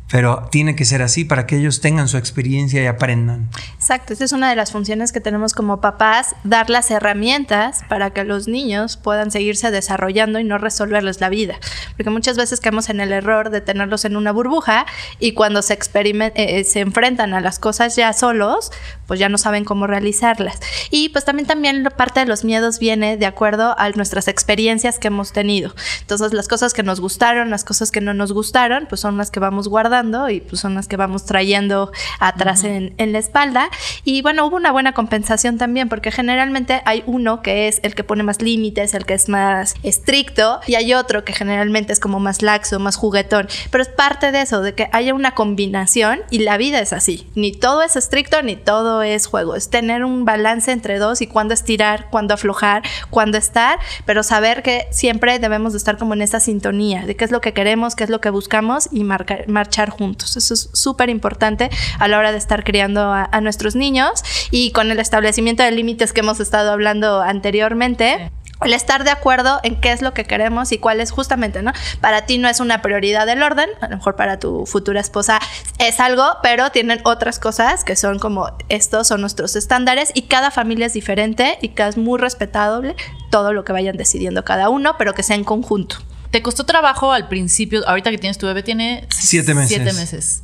Pero 0.09 0.49
tiene 0.53 0.77
que 0.77 0.85
ser 0.85 1.03
así 1.03 1.25
para 1.25 1.47
que 1.47 1.57
ellos 1.57 1.81
tengan 1.81 2.07
su 2.07 2.17
experiencia 2.17 2.81
y 2.81 2.87
aprendan. 2.87 3.49
Exacto, 3.75 4.13
esta 4.13 4.25
es 4.25 4.31
una 4.31 4.49
de 4.49 4.55
las 4.55 4.71
funciones 4.71 5.11
que 5.11 5.21
tenemos 5.21 5.53
como 5.53 5.81
papás, 5.81 6.37
dar 6.45 6.71
las 6.71 6.93
herramientas 6.93 7.81
para 7.89 8.11
que 8.11 8.23
los 8.23 8.47
niños 8.47 8.97
puedan 8.97 9.33
seguirse 9.33 9.73
desarrollando 9.73 10.39
y 10.39 10.45
no 10.45 10.59
resolverles 10.59 11.21
la 11.21 11.29
vida. 11.29 11.57
Porque 11.97 12.11
muchas 12.11 12.37
veces 12.37 12.61
caemos 12.61 12.89
en 12.89 13.01
el 13.01 13.11
error 13.13 13.51
de 13.51 13.61
tenerlos 13.61 14.05
en 14.05 14.17
una 14.17 14.31
burbuja 14.31 14.87
y 15.19 15.33
cuando 15.33 15.61
se, 15.61 15.77
experimen- 15.77 16.31
eh, 16.37 16.63
se 16.63 16.81
enfrentan 16.81 17.35
a 17.35 17.41
las 17.41 17.59
cosas 17.59 17.97
ya 17.97 18.13
solos, 18.13 18.71
pues 19.09 19.19
ya 19.19 19.29
no 19.29 19.39
saben 19.39 19.65
cómo 19.65 19.89
realizarlas. 19.89 20.61
Y 20.93 21.09
pues 21.09 21.25
también, 21.25 21.49
también 21.49 21.83
parte 21.97 22.21
de 22.21 22.27
los 22.27 22.45
miedos 22.45 22.79
viene 22.79 23.17
de 23.17 23.27
acuerdo 23.27 23.75
a 23.77 23.91
nuestras 23.91 24.29
experiencias 24.29 25.01
que 25.01 25.09
hemos 25.09 25.33
tenido. 25.33 25.75
Entonces 26.03 26.33
las 26.33 26.47
cosas 26.47 26.75
que 26.75 26.85
nos 26.85 27.01
gustaron, 27.01 27.51
las 27.51 27.65
cosas 27.65 27.91
que 27.91 28.01
no 28.01 28.15
nos 28.15 28.31
gustaron, 28.31 28.87
pues 28.89 29.01
son 29.01 29.17
las 29.17 29.33
que 29.33 29.41
vamos 29.41 29.67
guardando 29.67 29.96
y 30.29 30.41
pues 30.41 30.61
son 30.61 30.75
las 30.75 30.89
que 30.89 30.97
vamos 30.97 31.25
trayendo 31.25 31.91
atrás 32.21 32.65
en, 32.65 32.95
en 32.99 33.13
la 33.13 33.19
espalda. 33.19 33.71
Y 34.05 34.21
bueno, 34.21 34.47
hubo 34.47 34.57
una 34.57 34.73
buena 34.73 34.93
compensación 34.93 35.57
también 35.57 35.89
porque 35.89 36.11
generalmente 36.11 36.83
hay 36.85 37.03
uno 37.07 37.41
que 37.41 37.69
es 37.69 37.81
el 37.83 37.95
que 37.95 38.05
pone 38.05 38.23
más 38.23 38.43
límites, 38.43 38.93
el 38.93 39.07
que 39.07 39.15
es 39.15 39.31
más 39.31 39.75
estricto 39.83 40.61
y 40.67 40.75
hay 40.75 40.93
otro 40.93 41.25
que 41.25 41.33
generalmente 41.33 41.95
es 41.95 42.01
como 42.01 42.21
más 42.21 42.43
laxo, 42.43 42.79
más 42.79 42.97
juguetón. 42.97 43.49
Pero 43.71 43.83
es 43.83 43.89
parte 43.89 44.33
de 44.33 44.43
eso, 44.43 44.61
de 44.61 44.75
que 44.75 44.89
haya 44.93 45.15
una 45.15 45.33
combinación 45.33 46.21
y 46.31 46.41
la 46.41 46.59
vida 46.59 46.81
es 46.81 46.93
así. 46.93 47.27
Ni 47.35 47.53
todo 47.53 47.83
es 47.83 47.97
estricto 47.97 48.43
ni 48.43 48.57
todo 48.57 49.03
es 49.03 49.27
juego. 49.27 49.57
Es 49.57 49.71
tener 49.71 50.05
un 50.05 50.27
balance 50.27 50.73
entre 50.73 50.99
dos 50.99 51.23
y 51.23 51.27
cuándo 51.27 51.55
estirar, 51.55 52.09
cuándo 52.11 52.35
aflojar, 52.35 52.83
cuándo 53.09 53.39
estar, 53.39 53.79
pero 54.05 54.23
saber 54.23 54.63
que 54.63 54.89
siempre 54.91 55.39
debemos 55.39 55.73
de 55.73 55.79
estar 55.79 55.97
como 55.97 56.13
en 56.13 56.21
esa 56.21 56.41
sintonía 56.41 57.07
de 57.07 57.17
qué 57.17 57.25
es 57.25 57.31
lo 57.31 57.41
que 57.41 57.55
queremos, 57.55 57.95
qué 57.95 58.05
es 58.05 58.11
lo 58.11 58.21
que 58.21 58.31
buscamos 58.31 58.89
y 58.93 59.05
marchar 59.05 59.86
juntos. 59.91 60.37
Eso 60.37 60.55
es 60.55 60.71
súper 60.73 61.09
importante 61.09 61.71
a 61.99 62.09
la 62.09 62.19
hora 62.19 62.33
de 62.33 62.39
estar 62.39 62.65
criando 62.65 63.13
a, 63.13 63.29
a, 63.31 63.41
nuestros 63.41 63.77
niños 63.77 64.23
y 64.51 64.73
con 64.73 64.91
el 64.91 64.99
establecimiento 64.99 65.63
de 65.63 65.71
límites 65.71 66.13
que 66.13 66.21
hemos 66.21 66.41
estado 66.41 66.73
hablando 66.73 67.21
anteriormente 67.21 68.31
el 68.65 68.73
estar 68.73 69.05
de 69.05 69.11
acuerdo 69.11 69.61
en 69.63 69.77
qué 69.81 69.93
es 69.93 70.03
lo 70.03 70.15
que 70.15 70.25
queremos 70.25 70.73
y 70.73 70.79
cuál 70.79 71.01
es 71.01 71.11
justamente, 71.11 71.63
¿no? 71.63 71.73
Para 72.01 72.27
ti 72.27 72.39
no 72.39 72.49
es 72.49 72.61
una 72.61 72.81
prioridad 72.81 73.29
el 73.29 73.43
orden, 73.43 73.69
a 73.81 73.89
lo 73.89 73.97
mejor 73.97 74.17
para 74.17 74.39
tu 74.39 74.65
futura 74.67 75.01
esposa 75.01 75.41
es 75.79 76.01
algo, 76.01 76.25
pero 76.43 76.71
tienen 76.71 77.01
otras 77.05 77.39
cosas 77.39 77.85
que 77.85 77.97
son 77.97 78.19
como 78.19 78.51
estos 78.69 79.09
son 79.09 79.21
nuestros 79.21 79.57
estándares 79.57 80.11
y 80.15 80.23
cada 80.23 80.51
familia 80.51 80.87
es 80.87 80.95
diferente 80.95 81.59
y 81.61 81.71
que 81.71 81.87
es 81.87 81.97
muy 81.97 82.19
respetable 82.19 82.97
todo 83.31 83.53
lo 83.53 83.65
que 83.65 83.73
vayan 83.73 83.97
decidiendo 83.97 84.45
cada 84.45 84.71
uno, 84.71 84.97
pero 84.97 85.13
que 85.13 85.23
sea 85.23 85.37
en 85.37 85.45
conjunto. 85.45 85.97
¿Te 86.37 86.43
costó 86.43 86.65
trabajo 86.65 87.13
al 87.13 87.29
principio? 87.29 87.81
Ahorita 87.89 88.11
que 88.11 88.19
tienes 88.19 88.37
tu 88.37 88.45
bebé 88.45 88.63
tiene 88.63 89.07
siete 89.09 89.55
meses. 89.55 89.69
Siete 89.71 89.93
meses. 89.95 90.43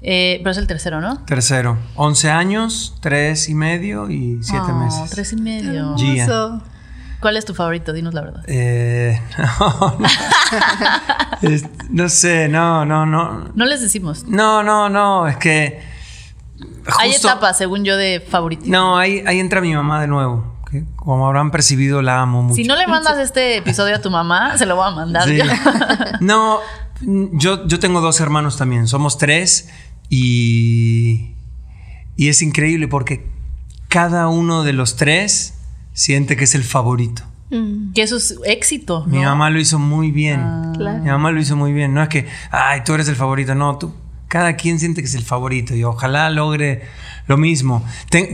Eh, 0.00 0.40
pero 0.40 0.50
es 0.50 0.56
el 0.56 0.66
tercero, 0.66 1.00
¿no? 1.00 1.24
Tercero. 1.26 1.78
11 1.94 2.28
años, 2.28 2.96
tres 3.00 3.48
y 3.48 3.54
medio 3.54 4.10
y 4.10 4.42
siete 4.42 4.66
oh, 4.68 4.74
meses. 4.74 5.10
Tres 5.10 5.32
y 5.32 5.36
medio. 5.36 5.96
Gia. 5.96 6.60
¿Cuál 7.20 7.36
es 7.36 7.44
tu 7.44 7.54
favorito? 7.54 7.92
Dinos 7.92 8.14
la 8.14 8.22
verdad. 8.22 8.42
Eh, 8.48 9.22
no, 9.38 9.96
no. 10.00 11.48
es, 11.48 11.66
no 11.88 12.08
sé, 12.08 12.48
no, 12.48 12.84
no, 12.84 13.06
no. 13.06 13.52
No 13.54 13.64
les 13.64 13.80
decimos. 13.80 14.24
No, 14.26 14.64
no, 14.64 14.88
no, 14.88 15.28
es 15.28 15.36
que... 15.36 15.80
Justo, 16.84 16.98
hay 16.98 17.12
etapas, 17.12 17.56
según 17.58 17.84
yo, 17.84 17.96
de 17.96 18.18
favorito. 18.18 18.64
No, 18.66 18.98
ahí, 18.98 19.22
ahí 19.24 19.38
entra 19.38 19.60
mi 19.60 19.72
mamá 19.72 20.00
de 20.00 20.08
nuevo. 20.08 20.51
Que 20.72 20.84
como 20.96 21.26
habrán 21.26 21.50
percibido, 21.50 22.00
la 22.00 22.22
amo 22.22 22.42
mucho. 22.42 22.56
Si 22.56 22.64
no 22.64 22.76
le 22.76 22.86
mandas 22.86 23.18
este 23.18 23.58
episodio 23.58 23.94
a 23.94 23.98
tu 24.00 24.10
mamá, 24.10 24.56
se 24.58 24.64
lo 24.64 24.74
voy 24.74 24.88
a 24.88 24.90
mandar. 24.90 25.28
Sí. 25.28 25.38
no, 26.20 26.60
yo, 27.02 27.66
yo 27.66 27.78
tengo 27.78 28.00
dos 28.00 28.20
hermanos 28.20 28.56
también. 28.56 28.88
Somos 28.88 29.18
tres 29.18 29.68
y, 30.08 31.34
y 32.16 32.28
es 32.28 32.40
increíble 32.40 32.88
porque 32.88 33.26
cada 33.88 34.28
uno 34.28 34.62
de 34.64 34.72
los 34.72 34.96
tres 34.96 35.58
siente 35.92 36.38
que 36.38 36.44
es 36.44 36.54
el 36.54 36.64
favorito. 36.64 37.22
Mm. 37.50 37.92
Que 37.92 38.00
eso 38.00 38.16
es 38.16 38.38
éxito. 38.46 39.04
Mi 39.06 39.18
mamá 39.18 39.50
lo 39.50 39.60
hizo 39.60 39.78
muy 39.78 40.10
bien. 40.10 40.40
Ah. 40.40 40.72
Mi 41.02 41.10
mamá 41.10 41.32
lo 41.32 41.40
hizo 41.40 41.54
muy 41.54 41.74
bien. 41.74 41.92
No 41.92 42.02
es 42.02 42.08
que, 42.08 42.26
ay, 42.50 42.80
tú 42.82 42.94
eres 42.94 43.08
el 43.08 43.16
favorito. 43.16 43.54
No, 43.54 43.76
tú. 43.76 43.94
Cada 44.28 44.56
quien 44.56 44.80
siente 44.80 45.02
que 45.02 45.08
es 45.08 45.14
el 45.14 45.24
favorito 45.24 45.74
y 45.74 45.84
ojalá 45.84 46.30
logre 46.30 46.80
lo 47.32 47.38
mismo. 47.38 47.82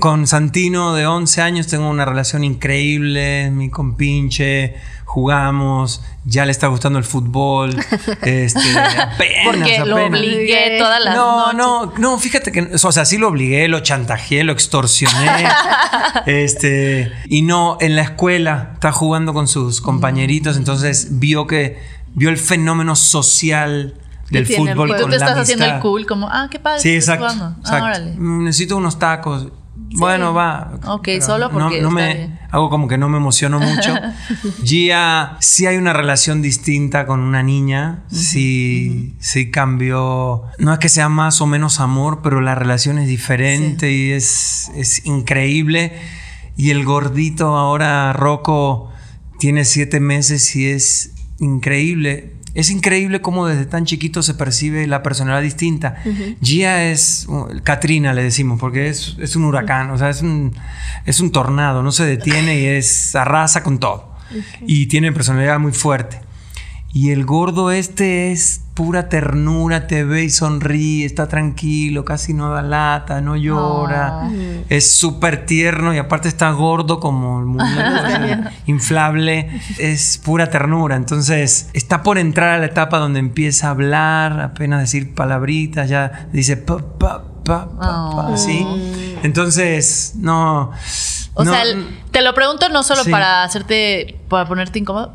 con 0.00 0.26
Santino 0.26 0.92
de 0.92 1.06
11 1.06 1.40
años 1.40 1.68
tengo 1.68 1.88
una 1.88 2.04
relación 2.04 2.42
increíble, 2.42 3.48
mi 3.52 3.70
compinche 3.70 4.74
jugamos, 5.04 6.02
ya 6.24 6.44
le 6.44 6.50
está 6.50 6.66
gustando 6.66 6.98
el 6.98 7.04
fútbol, 7.04 7.70
este, 8.22 8.60
apenas, 8.78 9.44
Porque 9.46 9.82
lo 9.86 10.04
obligué 10.04 10.76
todas 10.78 11.02
las 11.02 11.14
no, 11.14 11.52
noches. 11.52 11.56
No, 11.56 11.92
no, 11.96 12.18
fíjate 12.18 12.52
que, 12.52 12.72
o 12.74 12.92
sea, 12.92 13.04
sí 13.04 13.18
lo 13.18 13.28
obligué, 13.28 13.68
lo 13.68 13.80
chantajeé, 13.80 14.42
lo 14.42 14.52
extorsioné, 14.52 15.46
este, 16.26 17.12
y 17.26 17.42
no, 17.42 17.78
en 17.80 17.94
la 17.94 18.02
escuela 18.02 18.72
está 18.74 18.90
jugando 18.90 19.32
con 19.32 19.46
sus 19.46 19.80
compañeritos, 19.80 20.56
mm. 20.56 20.58
entonces 20.58 21.18
vio 21.20 21.46
que, 21.46 21.78
vio 22.14 22.28
el 22.28 22.36
fenómeno 22.36 22.94
social 22.96 23.94
del 24.30 24.46
fútbol. 24.46 24.90
Y 24.90 24.96
tú 24.96 25.08
te 25.08 25.16
estás 25.16 25.38
haciendo 25.38 25.64
el 25.64 25.80
cool, 25.80 26.06
como, 26.06 26.28
ah, 26.28 26.48
qué 26.50 26.58
padre. 26.58 26.80
Sí, 26.80 26.94
exacto. 26.94 27.54
Ah, 27.64 27.98
Necesito 28.18 28.76
unos 28.76 28.98
tacos. 28.98 29.48
Bueno, 29.90 30.34
va. 30.34 30.78
Ok, 30.86 31.08
solo 31.20 31.50
porque. 31.50 31.80
No, 31.80 31.90
me, 31.90 32.38
hago 32.50 32.68
como 32.68 32.88
que 32.88 32.98
no 32.98 33.08
me 33.08 33.16
emociono 33.16 33.58
mucho. 33.58 33.94
Gia, 34.64 35.36
sí 35.40 35.66
hay 35.66 35.76
una 35.76 35.92
relación 35.92 36.42
distinta 36.42 37.06
con 37.06 37.20
una 37.20 37.42
niña. 37.42 38.04
sí, 38.10 39.16
sí 39.18 39.50
cambió. 39.50 40.44
No 40.58 40.72
es 40.72 40.78
que 40.78 40.88
sea 40.88 41.08
más 41.08 41.40
o 41.40 41.46
menos 41.46 41.80
amor, 41.80 42.20
pero 42.22 42.40
la 42.40 42.54
relación 42.54 42.98
es 42.98 43.08
diferente 43.08 43.92
y 43.92 44.10
es, 44.12 44.70
es 44.76 45.06
increíble. 45.06 45.98
Y 46.56 46.70
el 46.70 46.84
gordito 46.84 47.56
ahora, 47.56 48.12
Rocco, 48.12 48.90
tiene 49.38 49.64
siete 49.64 50.00
meses 50.00 50.54
y 50.56 50.66
es 50.66 51.14
increíble 51.38 52.37
es 52.54 52.70
increíble 52.70 53.20
cómo 53.20 53.46
desde 53.46 53.66
tan 53.66 53.84
chiquito 53.84 54.22
se 54.22 54.34
percibe 54.34 54.86
la 54.86 55.02
personalidad 55.02 55.42
distinta. 55.42 55.96
Gia 56.42 56.90
es, 56.90 57.26
uh, 57.28 57.48
Katrina 57.62 58.12
le 58.12 58.22
decimos, 58.22 58.58
porque 58.58 58.88
es, 58.88 59.36
un 59.36 59.44
huracán, 59.44 59.90
o 59.90 59.98
sea, 59.98 60.10
es 60.10 60.22
un, 60.22 60.54
es 61.06 61.20
un 61.20 61.30
tornado, 61.30 61.82
no 61.82 61.92
se 61.92 62.04
detiene 62.04 62.60
y 62.60 62.66
es 62.66 63.14
arrasa 63.14 63.62
con 63.62 63.78
todo. 63.78 64.16
Y 64.66 64.86
tiene 64.86 65.12
personalidad 65.12 65.58
muy 65.58 65.72
fuerte. 65.72 66.20
Y 66.98 67.12
el 67.12 67.24
gordo 67.24 67.70
este 67.70 68.32
es 68.32 68.60
pura 68.74 69.08
ternura, 69.08 69.86
te 69.86 70.02
ve 70.02 70.24
y 70.24 70.30
sonríe, 70.30 71.06
está 71.06 71.28
tranquilo, 71.28 72.04
casi 72.04 72.34
no 72.34 72.50
da 72.50 72.60
lata, 72.60 73.20
no 73.20 73.36
llora. 73.36 74.28
Es 74.68 74.98
súper 74.98 75.46
tierno 75.46 75.94
y 75.94 75.98
aparte 75.98 76.26
está 76.26 76.50
gordo 76.50 76.98
como 76.98 77.38
el 77.38 77.46
muñeco 77.46 78.50
inflable. 78.66 79.48
Es 79.78 80.18
pura 80.18 80.50
ternura. 80.50 80.96
Entonces 80.96 81.70
está 81.72 82.02
por 82.02 82.18
entrar 82.18 82.56
a 82.56 82.58
la 82.58 82.66
etapa 82.66 82.98
donde 82.98 83.20
empieza 83.20 83.68
a 83.68 83.70
hablar, 83.70 84.40
apenas 84.40 84.80
decir 84.80 85.14
palabritas, 85.14 85.88
ya 85.88 86.26
dice 86.32 86.56
pa, 86.56 86.78
pa, 86.78 87.22
pa, 87.44 87.68
pa, 87.78 88.34
así. 88.34 88.66
Entonces, 89.22 90.14
no. 90.16 90.72
O 91.34 91.44
sea, 91.44 91.62
te 92.10 92.22
lo 92.22 92.34
pregunto 92.34 92.68
no 92.70 92.82
solo 92.82 93.04
para 93.08 93.44
hacerte, 93.44 94.18
para 94.28 94.48
ponerte 94.48 94.80
incómodo, 94.80 95.12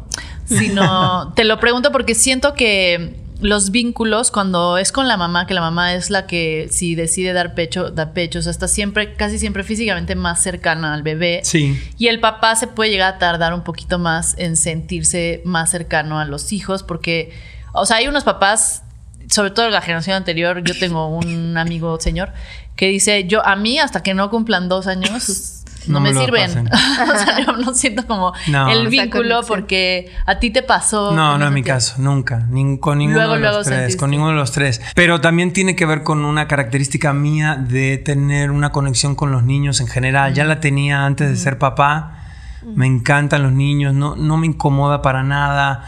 sino 0.57 1.33
te 1.35 1.43
lo 1.43 1.59
pregunto 1.59 1.91
porque 1.91 2.15
siento 2.15 2.53
que 2.53 3.23
los 3.43 3.71
vínculos 3.71 4.31
cuando 4.31 4.77
es 4.77 4.91
con 4.91 5.07
la 5.07 5.17
mamá, 5.17 5.45
que 5.45 5.53
la 5.53 5.61
mamá 5.61 5.93
es 5.93 6.09
la 6.09 6.25
que 6.25 6.69
si 6.71 6.95
decide 6.95 7.33
dar 7.33 7.53
pecho, 7.55 7.91
da 7.91 8.13
pecho, 8.13 8.39
o 8.39 8.41
sea, 8.41 8.51
está 8.51 8.67
siempre, 8.67 9.15
casi 9.15 9.37
siempre 9.37 9.63
físicamente 9.63 10.15
más 10.15 10.41
cercana 10.41 10.93
al 10.93 11.03
bebé. 11.03 11.41
Sí. 11.43 11.77
Y 11.97 12.07
el 12.07 12.19
papá 12.19 12.55
se 12.55 12.67
puede 12.67 12.91
llegar 12.91 13.15
a 13.15 13.19
tardar 13.19 13.53
un 13.53 13.63
poquito 13.63 13.99
más 13.99 14.35
en 14.37 14.55
sentirse 14.55 15.41
más 15.43 15.71
cercano 15.71 16.19
a 16.19 16.25
los 16.25 16.53
hijos, 16.53 16.83
porque, 16.83 17.31
o 17.73 17.85
sea, 17.85 17.97
hay 17.97 18.07
unos 18.07 18.23
papás, 18.23 18.83
sobre 19.29 19.51
todo 19.51 19.69
la 19.69 19.81
generación 19.81 20.15
anterior, 20.15 20.63
yo 20.63 20.77
tengo 20.77 21.07
un 21.07 21.57
amigo 21.57 21.99
señor 21.99 22.31
que 22.75 22.87
dice, 22.87 23.25
yo 23.25 23.45
a 23.45 23.55
mí 23.55 23.77
hasta 23.77 24.01
que 24.01 24.13
no 24.13 24.29
cumplan 24.29 24.69
dos 24.69 24.87
años 24.87 25.52
no, 25.87 25.99
me, 25.99 26.13
sirven. 26.13 26.67
o 26.67 27.17
sea, 27.17 27.45
yo 27.45 27.53
no 27.53 27.73
siento 27.73 28.05
como 28.07 28.33
el 28.69 28.87
vínculo 28.87 29.41
porque 29.47 30.11
a 30.25 30.39
ti 30.39 30.49
te 30.49 30.63
pasó. 30.63 31.11
No, 31.13 31.37
no 31.37 31.47
en 31.47 31.53
mi 31.53 31.63
caso, 31.63 31.95
nunca. 31.97 32.47
con 32.79 32.97
ninguno 32.97 33.33
de 33.33 33.39
los 33.39 33.65
tres. 33.65 33.95
Con 33.95 34.11
ninguno 34.11 34.31
de 34.31 34.37
los 34.37 34.51
tres. 34.51 34.81
Pero 34.95 35.21
también 35.21 35.53
tiene 35.53 35.75
que 35.75 35.85
ver 35.85 36.03
con 36.03 36.25
una 36.25 36.47
característica 36.47 37.13
mía 37.13 37.55
de 37.55 37.97
tener 37.97 38.51
una 38.51 38.71
conexión 38.71 39.15
con 39.15 39.31
los 39.31 39.43
niños 39.43 39.81
en 39.81 39.87
general. 39.87 40.33
Ya 40.33 40.45
la 40.45 40.59
tenía 40.59 41.05
antes 41.05 41.29
de 41.29 41.35
ser 41.35 41.57
papá. 41.57 42.19
Me 42.63 42.87
encantan 42.87 43.43
los 43.43 43.51
niños, 43.51 43.93
no, 43.93 44.15
no 44.15 44.37
me 44.37 44.47
incomoda 44.47 45.01
para 45.01 45.23
nada. 45.23 45.85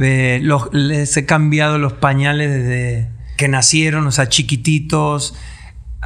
Eh, 0.00 0.42
les 0.72 1.16
he 1.16 1.26
cambiado 1.26 1.78
los 1.78 1.92
pañales 1.92 2.50
desde 2.50 3.10
que 3.36 3.48
nacieron, 3.48 4.06
o 4.06 4.10
sea, 4.10 4.28
chiquititos 4.28 5.34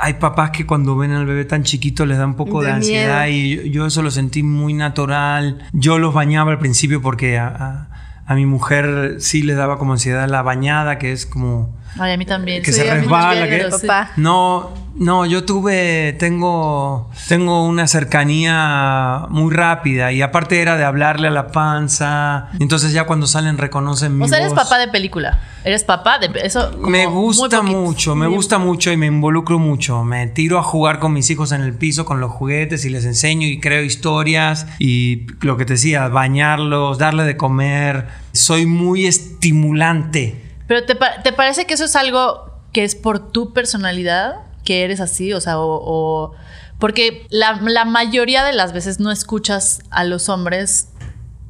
hay 0.01 0.15
papás 0.15 0.51
que 0.51 0.67
cuando 0.67 0.97
ven 0.97 1.13
al 1.13 1.27
bebé 1.27 1.45
tan 1.45 1.65
chiquito 1.65 2.07
les 2.07 2.19
da 2.19 2.27
un 2.27 2.35
poco 2.35 2.63
de, 2.63 2.71
ansiedad 2.71 3.27
y 3.29 3.71
yo, 3.71 3.87
eso 3.87 4.03
lo 4.03 4.11
sentí 4.11 4.43
muy 4.43 4.75
natural. 4.75 5.67
Yo 5.73 5.99
los 5.99 6.15
bañaba 6.15 6.53
al 6.53 6.59
principio 6.59 7.03
porque 7.03 7.39
a, 7.39 7.89
mi 8.31 8.47
mujer 8.47 9.17
sí 9.21 9.43
le 9.43 9.55
daba 9.55 9.79
como 9.79 9.93
ansiedad 9.93 10.29
la 10.29 10.43
bañada, 10.43 10.99
que 10.99 11.13
es 11.13 11.27
como 11.27 11.78
Ay, 11.99 12.13
a 12.13 12.17
mí 12.17 12.25
también. 12.27 12.63
Que 12.63 12.73
Sí, 12.73 12.81
se 12.81 12.95
resbala. 12.95 13.49
que- 13.49 13.65
papá. 13.71 14.11
No, 14.17 14.71
no, 14.97 15.27
yo 15.27 15.45
tuve, 15.45 16.15
tengo, 16.19 17.09
tengo 17.29 17.65
una 17.65 17.87
cercanía 17.87 19.27
muy 19.31 19.55
rápida 19.55 20.13
y 20.13 20.23
aparte 20.23 20.61
era 20.61 20.77
de 20.77 20.85
hablarle 20.85 21.29
a 21.29 21.31
la 21.31 21.49
panza. 21.53 22.49
Entonces 22.59 22.93
ya 22.93 23.05
cuando 23.05 23.27
salen 23.27 23.59
reconocen 23.59 24.17
mi 24.19 24.25
O 24.25 24.29
sea, 24.29 24.39
eres 24.39 24.53
papá 24.53 24.79
de 24.79 24.89
película. 24.89 25.39
Eres 25.65 25.85
papá 25.85 26.19
de 26.19 26.31
eso. 26.43 26.73
como 26.73 26.89
Me 26.89 27.07
gusta 27.07 27.63
mucho, 27.63 28.15
me 28.15 28.27
gusta 28.27 28.59
mucho 28.59 28.91
y 28.91 28.97
me 28.97 29.07
involucro 29.07 29.59
mucho. 29.59 30.03
Me 30.05 30.27
tiro 30.27 30.59
a 30.59 30.63
jugar 30.63 30.99
con 30.99 31.13
mis 31.13 31.31
hijos 31.31 31.53
en 31.53 31.61
el 31.61 31.75
piso 31.75 32.05
con 32.05 32.21
los 32.21 32.31
juguetes 32.33 32.85
y 32.85 32.91
les 32.91 33.05
enseño 33.05 33.47
y 33.47 33.61
creo 33.61 33.83
historias 33.83 34.67
y 34.79 35.27
lo 35.43 35.57
que 35.57 35.65
te 35.65 35.75
decía, 35.75 36.09
bañarlos, 36.09 36.99
darle 36.99 37.25
de 37.25 37.37
comer. 37.37 38.09
Soy 38.33 38.67
muy 38.67 39.07
estimulante. 39.07 40.45
Pero 40.69 40.85
¿te, 40.85 40.95
pa- 40.95 41.21
te 41.25 41.33
parece 41.33 41.67
que 41.67 41.75
eso 41.75 41.85
es 41.87 41.97
algo 41.97 42.53
que 42.73 42.85
es 42.85 42.95
por 42.95 43.33
tu 43.33 43.53
personalidad? 43.53 44.37
Que 44.65 44.85
eres 44.85 45.01
así, 45.01 45.33
o 45.33 45.41
sea, 45.41 45.59
o... 45.59 45.81
o- 45.83 46.35
porque 46.79 47.27
la, 47.31 47.59
la 47.63 47.85
mayoría 47.85 48.45
de 48.45 48.53
las 48.53 48.73
veces 48.73 49.01
no 49.01 49.11
escuchas 49.11 49.81
a 49.91 50.05
los 50.05 50.29
hombres 50.29 50.91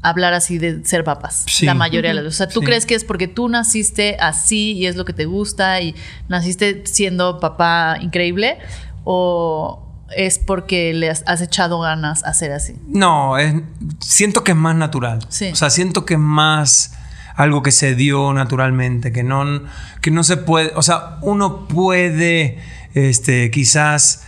hablar 0.00 0.33
así 0.33 0.57
de 0.57 0.83
ser 0.87 1.04
papás. 1.04 1.44
Sí. 1.48 1.66
La 1.66 1.74
mayoría 1.74 2.11
de 2.11 2.14
las 2.14 2.24
veces. 2.24 2.40
O 2.40 2.44
sea, 2.44 2.48
¿tú 2.48 2.61
Sí. 2.61 2.66
crees 2.66 2.87
que 2.87 2.94
es 2.94 3.04
porque 3.04 3.28
tú 3.28 3.46
naciste 3.50 4.16
así 4.20 4.72
y 4.72 4.87
es 4.87 4.96
lo 4.96 5.04
que 5.04 5.12
te 5.12 5.26
gusta 5.26 5.83
y 5.83 5.94
naciste 6.28 6.83
siendo 6.87 7.40
papá 7.40 7.98
increíble? 8.00 8.59
¿O 9.04 9.85
es 10.16 10.38
porque 10.38 10.94
le 10.94 11.11
has, 11.11 11.22
has 11.26 11.40
echado 11.42 11.81
ganas 11.81 12.24
a 12.24 12.33
ser 12.33 12.52
así? 12.52 12.76
No, 12.87 13.37
es- 13.37 13.54
siento 14.00 14.44
que 14.44 14.52
es 14.52 14.57
más 14.57 14.76
natural. 14.76 15.18
Sí. 15.28 15.50
O 15.52 15.57
sea, 15.57 15.68
siento 15.70 16.07
que 16.07 16.14
es 16.14 16.20
más 16.20 16.94
algo 17.38 17.62
que 17.62 17.70
se 17.70 17.94
dio 17.94 18.33
naturalmente, 18.33 19.12
que 19.12 19.22
no, 19.22 19.62
que 20.03 20.11
no 20.11 20.24
se 20.24 20.37
puede, 20.37 20.72
o 20.74 20.83
sea, 20.83 21.18
uno 21.22 21.68
puede 21.68 22.59
este, 22.94 23.53
quizás 23.53 24.27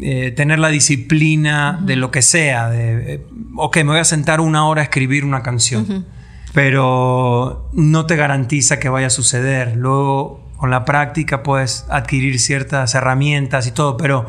eh, 0.00 0.32
tener 0.34 0.58
la 0.58 0.68
disciplina 0.68 1.78
de 1.82 1.96
lo 1.96 2.10
que 2.10 2.22
sea, 2.22 2.70
de, 2.70 3.14
eh, 3.14 3.26
ok, 3.56 3.76
me 3.76 3.84
voy 3.84 3.98
a 3.98 4.04
sentar 4.04 4.40
una 4.40 4.66
hora 4.66 4.80
a 4.80 4.84
escribir 4.84 5.22
una 5.26 5.42
canción, 5.42 6.06
pero 6.54 7.68
no 7.74 8.06
te 8.06 8.16
garantiza 8.16 8.78
que 8.78 8.88
vaya 8.88 9.08
a 9.08 9.10
suceder. 9.10 9.76
Luego, 9.76 10.42
con 10.56 10.70
la 10.70 10.86
práctica 10.86 11.42
puedes 11.42 11.84
adquirir 11.90 12.40
ciertas 12.40 12.94
herramientas 12.94 13.66
y 13.66 13.72
todo, 13.72 13.98
pero 13.98 14.26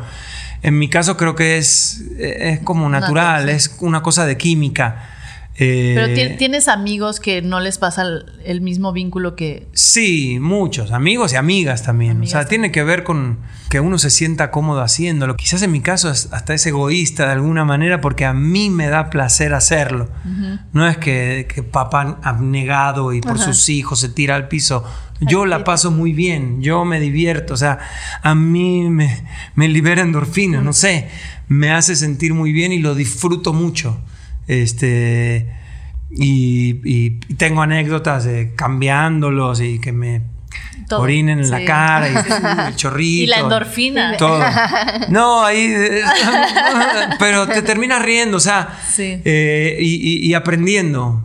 en 0.60 0.78
mi 0.78 0.90
caso 0.90 1.16
creo 1.16 1.34
que 1.34 1.56
es, 1.56 2.04
es 2.18 2.60
como 2.60 2.90
natural, 2.90 3.46
Natural, 3.46 3.48
es 3.48 3.74
una 3.80 4.02
cosa 4.02 4.26
de 4.26 4.36
química. 4.36 5.14
Eh, 5.60 5.92
Pero 5.96 6.14
ti- 6.14 6.36
tienes 6.36 6.68
amigos 6.68 7.18
que 7.18 7.42
no 7.42 7.58
les 7.58 7.78
pasa 7.78 8.04
el, 8.44 8.60
mismo 8.60 8.92
vínculo 8.92 9.34
que... 9.34 9.66
Sí, 9.72 10.38
muchos, 10.40 10.92
amigos 10.92 11.32
y 11.32 11.36
amigas 11.36 11.82
también. 11.82 12.12
Amigas 12.12 12.28
o 12.28 12.30
sea, 12.30 12.40
también. 12.42 12.60
tiene 12.62 12.72
que 12.72 12.84
ver 12.84 13.02
con 13.02 13.38
que 13.68 13.80
uno 13.80 13.98
se 13.98 14.10
sienta 14.10 14.52
cómodo 14.52 14.82
haciéndolo. 14.82 15.36
Quizás 15.36 15.62
en 15.62 15.72
mi 15.72 15.80
caso 15.80 16.10
es- 16.10 16.28
hasta 16.32 16.54
es 16.54 16.64
egoísta 16.66 17.26
de 17.26 17.32
alguna 17.32 17.64
manera 17.64 18.00
porque 18.00 18.24
a 18.24 18.32
mí 18.32 18.70
me 18.70 18.86
da 18.86 19.10
placer 19.10 19.52
hacerlo. 19.52 20.08
No 20.72 20.86
es 20.86 20.96
que, 20.96 21.48
que 21.52 21.64
papá 21.64 22.20
abnegado 22.22 23.12
y 23.12 23.20
por 23.20 23.38
sus 23.40 23.68
hijos 23.68 23.98
se 24.00 24.08
tira 24.08 24.36
al 24.36 24.46
piso. 24.46 24.84
Yo 25.20 25.44
la 25.44 25.64
paso 25.64 25.90
muy 25.90 26.12
bien, 26.12 26.62
yo 26.62 26.84
me 26.84 27.00
divierto, 27.00 27.54
o 27.54 27.56
sea, 27.56 27.80
a 28.22 28.36
mí 28.36 28.88
me, 28.88 29.24
me 29.56 29.66
libera 29.66 30.02
endorfina, 30.02 30.60
no 30.60 30.72
sé, 30.72 31.08
me 31.48 31.72
hace 31.72 31.96
sentir 31.96 32.34
muy 32.34 32.52
bien 32.52 32.72
y 32.72 32.78
lo 32.78 32.94
disfruto 32.94 33.52
mucho. 33.52 34.00
Este, 34.48 35.46
y, 36.10 37.10
tengo 37.36 37.62
anécdotas 37.62 38.24
de 38.24 38.54
cambiándolos 38.56 39.60
y 39.60 39.78
que 39.78 39.92
me 39.92 40.22
Todo. 40.88 41.02
orinen 41.02 41.38
en 41.38 41.50
la 41.50 41.64
cara 41.66 42.08
y 42.08 42.14
el 42.68 42.76
chorrito. 42.76 43.24
Y 43.24 43.26
la 43.26 43.40
endorfina. 43.40 44.16
Todo. 44.16 44.42
No, 45.10 45.44
ahí. 45.44 45.72
pero 47.18 47.46
te 47.46 47.62
terminas 47.62 48.02
riendo, 48.02 48.38
o 48.38 48.40
sea. 48.40 48.76
Sí. 48.90 49.20
eh, 49.24 49.76
y, 49.80 49.94
y- 49.96 50.26
y 50.26 50.34
aprendiendo, 50.34 51.22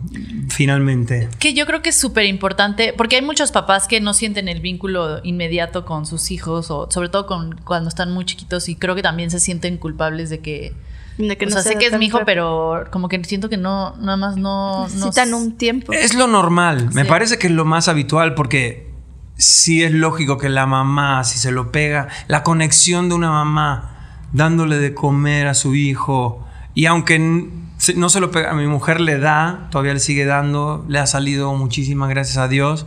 finalmente. 0.50 1.28
Que 1.38 1.54
yo 1.54 1.66
creo 1.66 1.82
que 1.82 1.88
es 1.90 1.98
súper 1.98 2.26
importante, 2.26 2.92
porque 2.96 3.16
hay 3.16 3.22
muchos 3.22 3.52
papás 3.52 3.88
que 3.88 4.00
no 4.00 4.12
sienten 4.14 4.48
el 4.48 4.60
vínculo 4.60 5.20
inmediato 5.24 5.84
con 5.84 6.06
sus 6.06 6.30
hijos, 6.30 6.70
o 6.70 6.88
sobre 6.90 7.08
todo 7.08 7.26
con, 7.26 7.56
cuando 7.64 7.88
están 7.88 8.12
muy 8.12 8.24
chiquitos, 8.26 8.68
y 8.68 8.76
creo 8.76 8.94
que 8.94 9.02
también 9.02 9.30
se 9.30 9.40
sienten 9.40 9.78
culpables 9.78 10.28
de 10.30 10.40
que. 10.40 10.72
De 11.18 11.36
que 11.36 11.46
o 11.46 11.48
no 11.48 11.54
sea, 11.54 11.62
sé 11.62 11.78
que 11.78 11.86
es 11.86 11.98
mi 11.98 12.06
hijo, 12.06 12.18
rápido. 12.18 12.24
pero 12.26 12.90
como 12.90 13.08
que 13.08 13.22
siento 13.24 13.48
que 13.48 13.56
no, 13.56 13.96
nada 13.96 14.16
más 14.16 14.36
no. 14.36 14.88
no 14.88 14.88
Necesitan 14.88 15.32
un 15.34 15.56
tiempo. 15.56 15.92
Es 15.92 16.14
lo 16.14 16.26
normal. 16.26 16.90
Me 16.92 17.04
parece 17.04 17.38
que 17.38 17.46
es 17.46 17.52
lo 17.52 17.64
más 17.64 17.88
habitual 17.88 18.34
porque 18.34 18.94
sí 19.36 19.82
es 19.82 19.92
lógico 19.92 20.38
que 20.38 20.48
la 20.48 20.66
mamá, 20.66 21.24
si 21.24 21.38
se 21.38 21.50
lo 21.50 21.72
pega, 21.72 22.08
la 22.28 22.42
conexión 22.42 23.08
de 23.08 23.14
una 23.14 23.30
mamá 23.30 23.90
dándole 24.32 24.78
de 24.78 24.94
comer 24.94 25.46
a 25.46 25.54
su 25.54 25.74
hijo, 25.74 26.44
y 26.74 26.86
aunque 26.86 27.18
no 27.18 28.08
se 28.08 28.20
lo 28.20 28.30
pega, 28.30 28.50
a 28.50 28.54
mi 28.54 28.66
mujer 28.66 29.00
le 29.00 29.18
da, 29.18 29.68
todavía 29.70 29.94
le 29.94 30.00
sigue 30.00 30.24
dando, 30.24 30.84
le 30.88 30.98
ha 30.98 31.06
salido 31.06 31.54
muchísimas 31.54 32.08
gracias 32.08 32.38
a 32.38 32.48
Dios, 32.48 32.86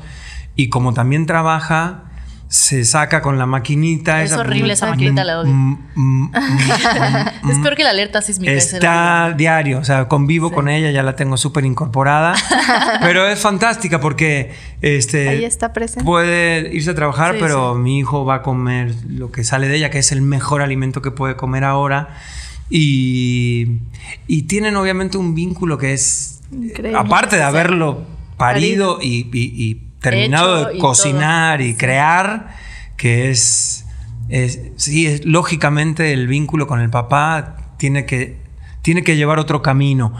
y 0.55 0.69
como 0.69 0.93
también 0.93 1.25
trabaja, 1.25 2.06
se 2.49 2.85
saca 2.85 3.21
con 3.21 3.37
la 3.37 3.45
maquinita. 3.45 4.23
Es 4.23 4.31
esa- 4.31 4.39
horrible 4.41 4.73
esa 4.73 4.87
maquinita, 4.89 5.23
la 5.25 5.39
odio. 5.41 5.51
Mm, 5.53 5.77
mm, 5.95 6.31
mm, 7.43 7.49
Es 7.51 7.59
peor 7.59 7.75
que 7.75 7.83
la 7.83 7.89
alerta 7.89 8.21
sísmica. 8.21 8.51
Está 8.53 9.33
diario, 9.35 9.79
o 9.79 9.83
sea, 9.83 10.07
convivo 10.07 10.51
con 10.51 10.69
ella, 10.69 10.89
ya 10.91 11.03
la 11.03 11.15
tengo 11.15 11.35
súper 11.37 11.65
incorporada. 11.65 12.35
pero 13.01 13.27
es 13.27 13.39
fantástica 13.39 13.99
porque 13.99 14.53
este, 14.81 15.29
Ahí 15.29 15.43
está 15.45 15.73
presente. 15.73 16.05
puede 16.05 16.73
irse 16.73 16.91
a 16.91 16.95
trabajar, 16.95 17.33
Sí, 17.33 17.39
pero 17.41 17.73
sí. 17.73 17.79
mi 17.81 17.99
hijo 17.99 18.23
va 18.25 18.35
a 18.35 18.41
comer 18.43 18.95
lo 19.09 19.31
que 19.31 19.43
sale 19.43 19.67
de 19.67 19.75
ella, 19.77 19.89
que 19.89 19.99
es 19.99 20.11
el 20.11 20.21
mejor 20.21 20.61
alimento 20.61 21.01
que 21.01 21.11
puede 21.11 21.35
comer 21.35 21.63
ahora. 21.65 22.09
Y, 22.69 23.79
y 24.27 24.43
tienen 24.43 24.75
obviamente 24.75 25.17
un 25.17 25.35
vínculo 25.35 25.77
que 25.77 25.93
es, 25.93 26.41
Increíble. 26.51 26.97
aparte 26.97 27.35
de 27.37 27.43
haberlo 27.43 28.05
parido 28.37 28.99
y, 29.01 29.29
y- 29.33 29.63
y 29.69 29.86
terminado 30.11 30.65
de 30.65 30.77
cocinar 30.79 31.61
y 31.61 31.75
crear, 31.75 32.55
que 32.97 33.29
es, 33.29 33.85
es 34.29 34.59
sí, 34.77 35.07
es, 35.07 35.25
lógicamente 35.25 36.13
el 36.13 36.27
vínculo 36.27 36.67
con 36.67 36.79
el 36.81 36.89
papá 36.89 37.55
tiene 37.77 38.05
que, 38.05 38.37
tiene 38.81 39.03
que 39.03 39.15
llevar 39.15 39.39
otro 39.39 39.61
camino, 39.61 40.13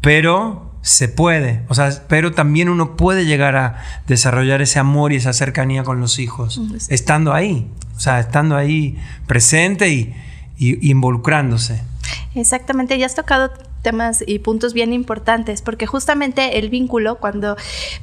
pero 0.00 0.72
se 0.82 1.08
puede, 1.08 1.62
o 1.68 1.74
sea, 1.74 1.90
pero 2.08 2.32
también 2.32 2.68
uno 2.68 2.96
puede 2.96 3.26
llegar 3.26 3.56
a 3.56 3.82
desarrollar 4.06 4.62
ese 4.62 4.78
amor 4.78 5.12
y 5.12 5.16
esa 5.16 5.32
cercanía 5.32 5.82
con 5.82 6.00
los 6.00 6.18
hijos, 6.18 6.60
estando 6.88 7.32
ahí, 7.34 7.68
o 7.96 8.00
sea, 8.00 8.20
estando 8.20 8.56
ahí 8.56 8.96
presente 9.26 9.88
y, 9.90 10.14
y- 10.56 10.86
y 10.86 10.90
involucrándose. 10.92 11.82
Exactamente, 12.34 12.96
ya 12.98 13.06
has 13.06 13.14
tocado 13.14 13.50
temas 13.82 14.22
y 14.26 14.40
puntos 14.40 14.74
bien 14.74 14.92
importantes, 14.92 15.62
porque 15.62 15.86
justamente 15.86 16.58
el 16.58 16.68
vínculo, 16.68 17.16
cuando 17.16 17.56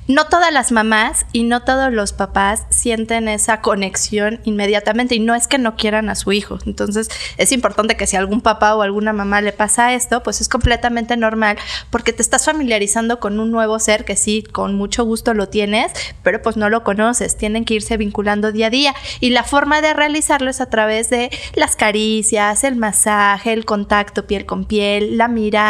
no 0.07 0.25
todas 0.25 0.53
las 0.53 0.71
mamás 0.71 1.25
y 1.31 1.43
no 1.43 1.63
todos 1.63 1.91
los 1.91 2.13
papás 2.13 2.63
sienten 2.69 3.27
esa 3.27 3.61
conexión 3.61 4.39
inmediatamente, 4.43 5.15
y 5.15 5.19
no 5.19 5.35
es 5.35 5.47
que 5.47 5.57
no 5.57 5.75
quieran 5.75 6.09
a 6.09 6.15
su 6.15 6.31
hijo. 6.31 6.59
Entonces, 6.65 7.09
es 7.37 7.51
importante 7.51 7.97
que 7.97 8.07
si 8.07 8.15
algún 8.15 8.41
papá 8.41 8.75
o 8.75 8.81
alguna 8.81 9.13
mamá 9.13 9.41
le 9.41 9.51
pasa 9.51 9.93
esto, 9.93 10.23
pues 10.23 10.41
es 10.41 10.49
completamente 10.49 11.17
normal, 11.17 11.57
porque 11.89 12.13
te 12.13 12.21
estás 12.21 12.45
familiarizando 12.45 13.19
con 13.19 13.39
un 13.39 13.51
nuevo 13.51 13.79
ser 13.79 14.05
que 14.05 14.15
sí, 14.15 14.43
con 14.43 14.75
mucho 14.75 15.03
gusto 15.05 15.33
lo 15.33 15.49
tienes, 15.49 15.91
pero 16.23 16.41
pues 16.41 16.57
no 16.57 16.69
lo 16.69 16.83
conoces. 16.83 17.37
Tienen 17.37 17.65
que 17.65 17.75
irse 17.75 17.97
vinculando 17.97 18.51
día 18.51 18.67
a 18.67 18.69
día. 18.69 18.95
Y 19.19 19.31
la 19.31 19.43
forma 19.43 19.81
de 19.81 19.93
realizarlo 19.93 20.49
es 20.49 20.61
a 20.61 20.69
través 20.69 21.09
de 21.09 21.29
las 21.55 21.75
caricias, 21.75 22.63
el 22.63 22.75
masaje, 22.75 23.53
el 23.53 23.65
contacto 23.65 24.25
piel 24.25 24.45
con 24.45 24.65
piel, 24.65 25.17
la 25.17 25.27
mirada, 25.27 25.64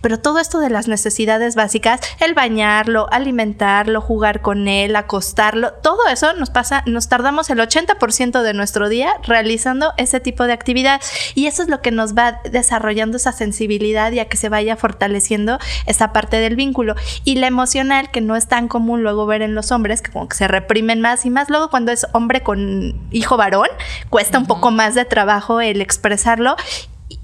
pero 0.00 0.18
todo 0.18 0.38
esto 0.38 0.60
de 0.60 0.70
las 0.70 0.88
necesidades 0.88 1.54
básicas, 1.54 2.00
el 2.20 2.34
bañarlo, 2.34 3.06
alimentarlo, 3.10 4.00
jugar 4.00 4.40
con 4.40 4.68
él, 4.68 4.96
acostarlo, 4.96 5.72
todo 5.82 6.06
eso 6.10 6.32
nos 6.34 6.50
pasa, 6.50 6.82
nos 6.86 7.08
tardamos 7.08 7.50
el 7.50 7.58
80% 7.58 8.42
de 8.42 8.54
nuestro 8.54 8.88
día 8.88 9.14
realizando 9.26 9.92
ese 9.96 10.20
tipo 10.20 10.44
de 10.44 10.52
actividad. 10.52 11.00
Y 11.34 11.46
eso 11.46 11.62
es 11.62 11.68
lo 11.68 11.80
que 11.80 11.90
nos 11.90 12.16
va 12.16 12.40
desarrollando 12.50 13.16
esa 13.16 13.32
sensibilidad 13.32 14.12
y 14.12 14.20
a 14.20 14.28
que 14.28 14.36
se 14.36 14.48
vaya 14.48 14.76
fortaleciendo 14.76 15.58
esa 15.86 16.12
parte 16.12 16.38
del 16.38 16.56
vínculo. 16.56 16.94
Y 17.24 17.36
la 17.36 17.46
emocional 17.46 18.10
que 18.10 18.20
no 18.20 18.36
es 18.36 18.48
tan 18.48 18.68
común 18.68 19.02
luego 19.02 19.26
ver 19.26 19.42
en 19.42 19.54
los 19.54 19.72
hombres 19.72 20.02
que 20.02 20.10
como 20.10 20.28
que 20.28 20.36
se 20.36 20.48
reprimen 20.48 21.00
más 21.00 21.24
y 21.26 21.30
más 21.30 21.48
luego 21.48 21.70
cuando 21.70 21.92
es 21.92 22.06
hombre 22.12 22.42
con 22.42 23.08
hijo 23.10 23.36
varón 23.36 23.68
cuesta 24.10 24.38
un 24.38 24.46
poco 24.46 24.70
más 24.70 24.94
de 24.94 25.04
trabajo 25.04 25.60
el 25.60 25.80
expresarlo 25.80 26.56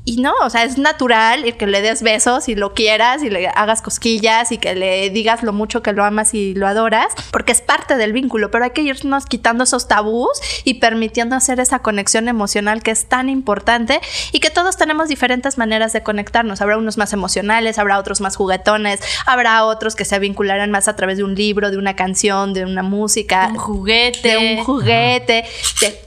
y 0.06 0.18
no, 0.18 0.34
o 0.42 0.50
sea, 0.50 0.64
es 0.64 0.76
natural 0.76 1.44
el 1.44 1.56
que 1.56 1.66
le 1.66 1.80
des 1.80 2.02
besos 2.02 2.48
y 2.48 2.54
lo 2.54 2.74
quieras 2.74 3.22
y 3.22 3.30
le 3.30 3.48
hagas 3.48 3.80
cosquillas 3.80 4.52
y 4.52 4.58
que 4.58 4.74
le 4.74 5.08
digas 5.10 5.42
lo 5.42 5.52
mucho 5.52 5.82
que 5.82 5.92
lo 5.92 6.04
amas 6.04 6.34
y 6.34 6.54
lo 6.54 6.66
adoras, 6.66 7.08
porque 7.30 7.52
es 7.52 7.62
parte 7.62 7.96
del 7.96 8.12
vínculo, 8.12 8.50
pero 8.50 8.64
hay 8.64 8.70
que 8.70 8.82
irnos 8.82 9.24
quitando 9.24 9.64
esos 9.64 9.88
tabús 9.88 10.28
y 10.64 10.74
permitiendo 10.74 11.36
hacer 11.36 11.58
esa 11.58 11.78
conexión 11.80 12.28
emocional 12.28 12.82
que 12.82 12.90
es 12.90 13.06
tan 13.06 13.28
importante 13.28 14.00
y 14.32 14.40
que 14.40 14.50
todos 14.50 14.76
tenemos 14.76 15.08
diferentes 15.08 15.56
maneras 15.56 15.92
de 15.92 16.02
conectarnos. 16.02 16.60
Habrá 16.60 16.76
unos 16.76 16.98
más 16.98 17.12
emocionales, 17.12 17.78
habrá 17.78 17.98
otros 17.98 18.20
más 18.20 18.36
juguetones, 18.36 19.00
habrá 19.24 19.64
otros 19.64 19.96
que 19.96 20.04
se 20.04 20.18
vincularán 20.18 20.70
más 20.70 20.86
a 20.88 20.96
través 20.96 21.16
de 21.16 21.24
un 21.24 21.34
libro, 21.34 21.70
de 21.70 21.78
una 21.78 21.96
canción, 21.96 22.52
de 22.52 22.64
una 22.64 22.82
música, 22.82 23.48
un 23.50 23.56
juguete, 23.56 24.28
de 24.28 24.36
un 24.36 24.64
juguete, 24.64 25.44
de 25.80 26.03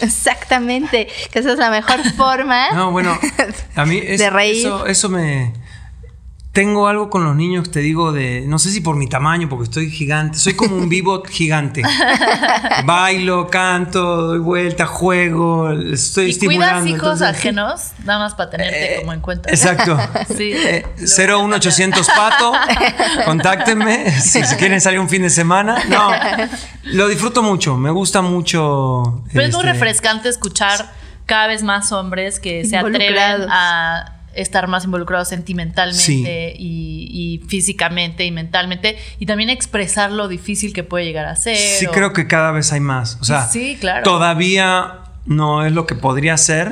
Exactamente, 0.00 1.08
que 1.30 1.38
esa 1.38 1.52
es 1.52 1.58
la 1.58 1.70
mejor 1.70 2.00
forma. 2.16 2.70
No, 2.72 2.90
bueno, 2.90 3.18
a 3.74 3.84
mí 3.84 4.00
de 4.16 4.30
reír. 4.30 4.66
Eso, 4.66 4.86
eso 4.86 5.08
me, 5.08 5.52
tengo 6.54 6.86
algo 6.86 7.10
con 7.10 7.24
los 7.24 7.34
niños, 7.34 7.72
te 7.72 7.80
digo, 7.80 8.12
de. 8.12 8.44
No 8.46 8.60
sé 8.60 8.70
si 8.70 8.80
por 8.80 8.94
mi 8.94 9.08
tamaño, 9.08 9.48
porque 9.48 9.64
estoy 9.64 9.90
gigante. 9.90 10.38
Soy 10.38 10.54
como 10.54 10.76
un 10.76 10.88
vivo 10.88 11.24
gigante. 11.28 11.82
Bailo, 12.84 13.48
canto, 13.48 14.28
doy 14.28 14.38
vuelta, 14.38 14.86
juego, 14.86 15.72
estoy 15.72 16.26
¿Y 16.26 16.30
estimulando. 16.30 16.82
cuidas 16.82 16.96
hijos 16.96 17.22
ajenos? 17.22 17.80
Nada 18.04 18.20
más 18.20 18.34
para 18.36 18.50
tenerte 18.50 18.94
Eh, 18.94 19.00
como 19.00 19.12
en 19.12 19.20
cuenta. 19.20 19.50
Exacto. 19.50 19.98
Sí. 20.36 20.52
Eh, 20.54 20.86
01800 20.96 22.06
pato, 22.08 22.52
contáctenme 23.24 24.10
si 24.20 24.42
se 24.44 24.56
quieren 24.56 24.80
salir 24.80 25.00
un 25.00 25.08
fin 25.08 25.22
de 25.22 25.30
semana. 25.30 25.82
No, 25.88 26.10
lo 26.84 27.08
disfruto 27.08 27.42
mucho, 27.42 27.76
me 27.76 27.90
gusta 27.90 28.22
mucho. 28.22 29.22
Pero 29.32 29.44
es 29.46 29.52
muy 29.52 29.60
este, 29.60 29.72
refrescante 29.72 30.28
escuchar 30.28 30.92
cada 31.26 31.48
vez 31.48 31.62
más 31.62 31.90
hombres 31.92 32.38
que 32.38 32.64
se 32.64 32.76
atreven 32.76 33.46
a 33.50 34.13
estar 34.36 34.66
más 34.68 34.84
involucrados 34.84 35.28
sentimentalmente 35.28 36.02
Sí. 36.02 36.24
y, 36.26 37.40
y 37.42 37.46
físicamente 37.48 38.24
y 38.24 38.30
mentalmente 38.30 38.96
y 39.18 39.26
también 39.26 39.50
expresar 39.50 40.10
lo 40.12 40.28
difícil 40.28 40.72
que 40.72 40.82
puede 40.84 41.04
llegar 41.04 41.26
a 41.26 41.36
ser. 41.36 41.56
Sí, 41.56 41.86
o- 41.86 41.90
creo 41.92 42.12
que 42.12 42.26
cada 42.26 42.50
vez 42.52 42.72
hay 42.72 42.80
más. 42.80 43.18
O 43.20 43.24
sea, 43.24 43.46
Sí, 43.46 43.76
claro. 43.80 44.02
todavía 44.04 45.00
no 45.26 45.64
es 45.64 45.72
lo 45.72 45.86
que 45.86 45.94
podría 45.94 46.36
ser. 46.36 46.70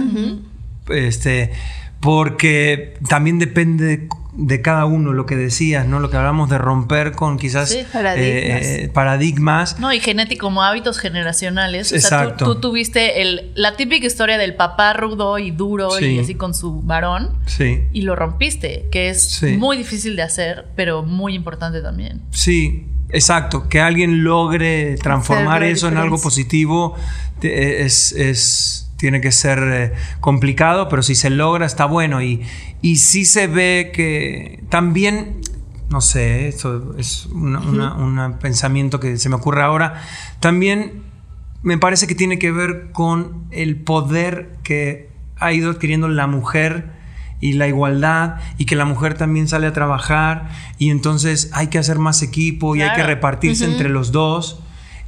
Este, 0.88 1.52
porque 2.00 2.94
también 3.08 3.38
depende 3.38 4.08
de 4.34 4.62
cada 4.62 4.86
uno, 4.86 5.12
lo 5.12 5.26
que 5.26 5.36
decías, 5.36 5.86
¿no? 5.86 6.00
Lo 6.00 6.08
que 6.08 6.16
hablamos 6.16 6.48
de 6.48 6.56
romper 6.56 7.12
con 7.12 7.36
quizás 7.36 7.68
Sí, 7.68 7.84
paradigmas. 7.92 8.62
eh, 8.66 8.90
paradigmas. 8.92 9.78
No, 9.78 9.92
y 9.92 10.00
genético, 10.00 10.46
como 10.46 10.62
hábitos 10.62 10.98
generacionales. 10.98 11.92
O 11.92 12.00
sea, 12.00 12.00
tú, 12.00 12.06
Exacto. 12.06 12.44
tú 12.46 12.60
tuviste 12.60 13.20
el, 13.20 13.52
la 13.54 13.76
típica 13.76 14.06
historia 14.06 14.38
del 14.38 14.54
papá 14.54 14.94
rudo 14.94 15.38
y 15.38 15.50
duro 15.50 15.90
Sí. 15.90 16.04
y 16.06 16.18
así 16.18 16.34
con 16.34 16.54
su 16.54 16.80
varón 16.80 17.36
Sí. 17.44 17.82
y 17.92 18.02
lo 18.02 18.16
rompiste, 18.16 18.88
que 18.90 19.10
es 19.10 19.22
Sí. 19.32 19.56
muy 19.58 19.76
difícil 19.76 20.16
de 20.16 20.22
hacer, 20.22 20.66
pero 20.76 21.02
muy 21.02 21.34
importante 21.34 21.82
también. 21.82 22.22
Sí, 22.30 22.86
exacto. 23.10 23.68
Que 23.68 23.80
alguien 23.80 24.24
logre 24.24 24.96
transformar 24.96 25.62
eso 25.62 25.88
en 25.88 25.98
algo 25.98 26.18
positivo 26.18 26.94
te- 27.40 27.82
es, 27.84 28.12
es- 28.12 28.88
tiene 29.02 29.20
que 29.20 29.32
ser 29.32 29.58
eh, 29.64 29.92
complicado, 30.20 30.88
pero 30.88 31.02
si 31.02 31.16
se 31.16 31.28
logra 31.28 31.66
está 31.66 31.86
bueno. 31.86 32.22
Y, 32.22 32.40
y 32.82 32.98
sí 32.98 33.24
se 33.24 33.48
ve 33.48 33.90
que 33.92 34.62
también, 34.68 35.40
no 35.90 36.00
sé, 36.00 36.46
esto 36.46 36.94
es 36.96 37.26
un 37.26 38.38
pensamiento 38.40 39.00
que 39.00 39.16
se 39.16 39.28
me 39.28 39.34
ocurre 39.34 39.60
ahora, 39.60 40.00
también 40.38 41.02
me 41.64 41.78
parece 41.78 42.06
que 42.06 42.14
tiene 42.14 42.38
que 42.38 42.52
ver 42.52 42.92
con 42.92 43.48
el 43.50 43.74
poder 43.74 44.58
que 44.62 45.10
ha 45.36 45.52
ido 45.52 45.72
adquiriendo 45.72 46.06
la 46.06 46.28
mujer 46.28 46.92
y 47.40 47.54
la 47.54 47.66
igualdad 47.66 48.36
y 48.56 48.66
que 48.66 48.76
la 48.76 48.84
mujer 48.84 49.14
también 49.14 49.48
sale 49.48 49.66
a 49.66 49.72
trabajar 49.72 50.48
y 50.78 50.90
entonces 50.90 51.50
hay 51.54 51.66
que 51.66 51.78
hacer 51.78 51.98
más 51.98 52.22
equipo 52.22 52.76
y 52.76 52.82
hay 52.82 52.94
que 52.94 53.02
repartirse 53.02 53.64
entre 53.64 53.88
los 53.88 54.12
dos 54.12 54.62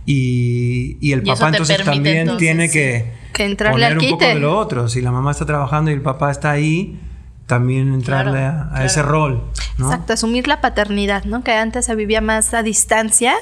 y, 0.06 0.96
y 1.00 1.12
el 1.12 1.20
Y 1.26 1.30
eso 1.30 1.34
papá 1.40 1.50
te 1.50 1.56
entonces 1.56 1.76
permite, 1.78 1.94
también 1.94 2.16
entonces, 2.18 2.38
tiene 2.40 2.68
sí. 2.68 2.72
que, 2.74 3.12
Que 3.32 3.44
entrarle 3.44 3.74
poner 3.86 3.92
al 3.92 3.98
un 3.98 4.10
poco 4.10 4.24
de 4.24 4.34
lo 4.36 4.58
otro. 4.58 4.88
Si 4.88 5.00
la 5.00 5.10
mamá 5.10 5.30
está 5.32 5.46
trabajando 5.46 5.90
y 5.90 5.94
el 5.94 6.02
papá 6.02 6.30
está 6.30 6.50
ahí, 6.50 6.98
también 7.46 7.92
entrarle 7.92 8.32
Claro, 8.40 8.58
a, 8.58 8.62
a 8.66 8.70
claro. 8.70 8.84
ese 8.86 9.02
rol. 9.02 9.44
¿no? 9.78 9.86
Exacto, 9.86 10.12
asumir 10.12 10.46
la 10.48 10.60
paternidad, 10.60 11.24
¿no? 11.24 11.42
Que 11.42 11.52
antes 11.52 11.84
se 11.86 11.94
vivía 11.94 12.20
más 12.20 12.54
a 12.54 12.62
distancia 12.62 13.34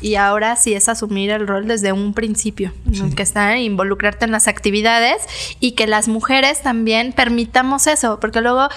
y 0.00 0.14
ahora 0.14 0.54
sí 0.56 0.74
es 0.74 0.88
asumir 0.88 1.30
el 1.30 1.46
rol 1.48 1.66
desde 1.66 1.92
un 1.92 2.14
principio, 2.14 2.72
¿no? 2.84 3.10
que 3.14 3.22
está 3.22 3.56
involucrarte 3.58 4.24
en 4.26 4.30
las 4.30 4.46
actividades 4.46 5.16
y 5.58 5.72
que 5.72 5.86
las 5.88 6.06
mujeres 6.06 6.62
también 6.62 7.12
permitamos 7.12 7.86
eso, 7.88 8.20
porque 8.20 8.40
luego 8.40 8.68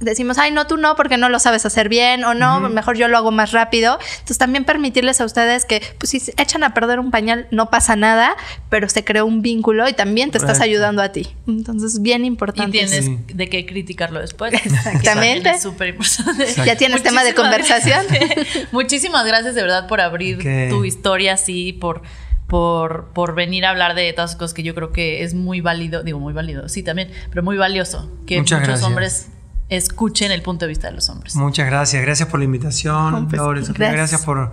decimos, 0.00 0.38
ay, 0.38 0.50
no, 0.52 0.66
tú 0.66 0.76
no, 0.76 0.94
porque 0.96 1.16
no 1.16 1.28
lo 1.28 1.38
sabes 1.38 1.66
hacer 1.66 1.88
bien, 1.88 2.24
o 2.24 2.34
no, 2.34 2.60
mejor 2.60 2.96
yo 2.96 3.08
lo 3.08 3.16
hago 3.16 3.30
más 3.30 3.52
rápido. 3.52 3.98
Entonces 4.12 4.38
también 4.38 4.64
permitirles 4.64 5.20
a 5.20 5.24
ustedes 5.24 5.64
que, 5.64 5.82
pues 5.98 6.10
si 6.10 6.20
se 6.20 6.32
echan 6.36 6.62
a 6.62 6.74
perder 6.74 7.00
un 7.00 7.10
pañal, 7.10 7.46
no 7.50 7.70
pasa 7.70 7.96
nada, 7.96 8.36
pero 8.68 8.88
se 8.88 9.04
creó 9.04 9.26
un 9.26 9.42
vínculo 9.42 9.88
y 9.88 9.92
también 9.92 10.30
te 10.30 10.38
estás 10.38 10.60
ayudando 10.60 11.02
a 11.02 11.10
ti. 11.10 11.28
Entonces, 11.46 12.00
bien 12.02 12.24
Y 12.24 12.28
importante. 12.28 12.70
tienes 12.72 13.04
Sí. 13.06 13.18
de 13.34 13.48
qué 13.48 13.66
criticarlo 13.66 14.20
después. 14.20 14.52
Exactamente. 14.64 15.04
También 15.04 15.46
es 15.46 15.62
súper 15.62 15.88
importante. 15.88 16.46
Ya 16.64 16.76
tienes 16.76 17.02
tema 17.02 17.24
de 17.24 17.34
conversación. 17.34 18.00
gracias. 18.08 18.46
Muchísimas 18.72 19.26
gracias 19.26 19.54
de 19.54 19.62
verdad 19.62 19.86
por 19.88 20.00
abrir 20.00 20.38
tu 20.68 20.84
historia 20.84 21.34
así, 21.34 21.72
por, 21.72 22.02
por, 22.46 23.10
por 23.14 23.34
venir 23.34 23.64
a 23.64 23.70
hablar 23.70 23.94
de 23.94 24.12
todas 24.12 24.30
las 24.30 24.36
cosas 24.38 24.54
que 24.54 24.62
yo 24.62 24.74
creo 24.74 24.92
que 24.92 25.22
es 25.22 25.34
muy 25.34 25.60
válido, 25.60 26.02
digo 26.02 26.18
muy 26.18 26.32
válido, 26.32 26.68
sí 26.68 26.82
también, 26.82 27.10
pero 27.30 27.42
muy 27.42 27.56
valioso 27.56 28.10
que 28.26 28.38
Muchas 28.38 28.60
muchos 28.60 28.68
gracias. 28.68 28.86
hombres 28.88 29.28
escuchen 29.68 30.32
el 30.32 30.42
punto 30.42 30.64
de 30.64 30.70
vista 30.70 30.88
de 30.88 30.94
los 30.94 31.08
hombres. 31.08 31.34
Muchas 31.36 31.66
gracias, 31.66 32.02
gracias 32.02 32.28
por 32.28 32.40
la 32.40 32.44
invitación, 32.44 33.12
No, 33.12 33.28
pues, 33.28 33.72
gracias 33.72 34.24
por 34.24 34.50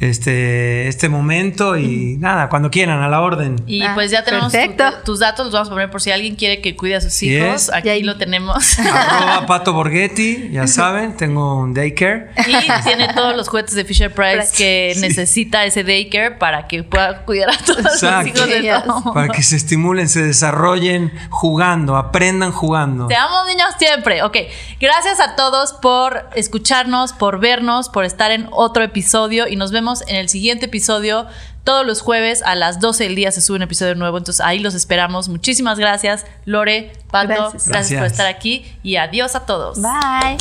este, 0.00 0.88
este 0.88 1.08
momento 1.08 1.76
y 1.76 2.16
nada, 2.18 2.48
cuando 2.48 2.70
quieran, 2.70 3.00
a 3.02 3.08
la 3.08 3.20
orden. 3.20 3.56
Y 3.66 3.82
Ah, 3.82 3.92
pues 3.94 4.10
ya 4.10 4.24
tenemos 4.24 4.52
tu- 4.52 5.04
tus 5.04 5.18
datos, 5.20 5.46
los 5.46 5.52
vamos 5.54 5.68
a 5.68 5.72
poner 5.72 5.90
por 5.90 6.00
si 6.02 6.10
alguien 6.10 6.36
quiere 6.36 6.60
que 6.60 6.76
cuide 6.76 6.96
a 6.96 7.00
sus 7.00 7.22
hijos. 7.22 7.62
es. 7.68 7.72
Aquí 7.72 7.88
Y 7.88 7.90
ahí- 7.90 8.02
lo 8.02 8.16
tenemos. 8.16 8.78
Arroba 8.78 9.46
Pato 9.46 9.72
Borghetti, 9.72 10.50
ya 10.52 10.66
saben, 10.66 11.16
tengo 11.16 11.56
un 11.58 11.72
daycare. 11.74 12.30
Y 12.46 12.82
tiene 12.84 13.08
todos 13.14 13.36
los 13.36 13.48
juguetes 13.48 13.74
de 13.74 13.84
Fisher 13.84 14.12
Price 14.12 14.52
que 14.56 14.92
Sí. 14.94 15.00
necesita 15.00 15.64
ese 15.64 15.82
daycare 15.84 16.32
para 16.32 16.66
que 16.66 16.82
pueda 16.82 17.24
cuidar 17.24 17.50
a 17.50 17.58
todos 17.58 17.78
Exacto. 17.86 18.28
los 18.28 18.36
hijos 18.36 18.48
de 18.48 18.62
Yes. 18.62 18.84
todo. 18.84 19.12
Para 19.14 19.28
que 19.28 19.42
se 19.42 19.56
estimulen, 19.56 20.08
se 20.08 20.22
desarrollen 20.22 21.12
jugando, 21.30 21.96
aprendan 21.96 22.52
jugando. 22.52 23.06
Te 23.06 23.14
amo, 23.16 23.44
niños, 23.48 23.68
siempre. 23.78 24.22
Ok, 24.22 24.36
gracias 24.80 25.20
a 25.20 25.36
todos 25.36 25.72
por 25.74 26.28
escucharnos, 26.34 27.12
por 27.12 27.40
vernos, 27.40 27.88
por 27.88 28.04
estar 28.04 28.30
en 28.30 28.48
otro 28.50 28.82
episodio 28.84 29.48
y 29.48 29.56
nos 29.56 29.72
vemos 29.72 29.85
en 30.08 30.16
el 30.16 30.28
siguiente 30.28 30.66
episodio. 30.66 31.26
Todos 31.64 31.86
los 31.86 32.00
jueves 32.00 32.42
a 32.42 32.54
las 32.54 32.80
12 32.80 33.04
del 33.04 33.14
día 33.16 33.32
se 33.32 33.40
sube 33.40 33.56
un 33.56 33.62
episodio 33.62 33.94
nuevo, 33.94 34.18
entonces 34.18 34.44
ahí 34.44 34.58
los 34.58 34.74
esperamos. 34.74 35.28
Muchísimas 35.28 35.78
gracias, 35.78 36.24
Lore, 36.44 36.92
Pato, 37.10 37.28
Gracias. 37.28 37.52
gracias, 37.52 37.68
Gracias. 37.68 38.00
por 38.00 38.06
estar 38.06 38.26
aquí 38.26 38.66
y 38.82 38.96
adiós 38.96 39.34
a 39.34 39.46
todos. 39.46 39.80
Bye. 39.80 40.36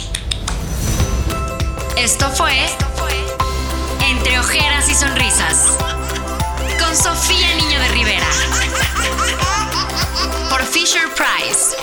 Esto 1.97 2.29
fue 2.29 2.53
Entre 4.09 4.37
Ojeras 4.39 4.89
y 4.89 4.93
Sonrisas 4.93 5.77
con 6.79 6.95
Sofía 6.95 7.55
Niño 7.55 7.79
de 7.79 7.87
Rivera 7.89 8.27
por 10.49 10.61
Fisher 10.63 11.07
Price. 11.15 11.75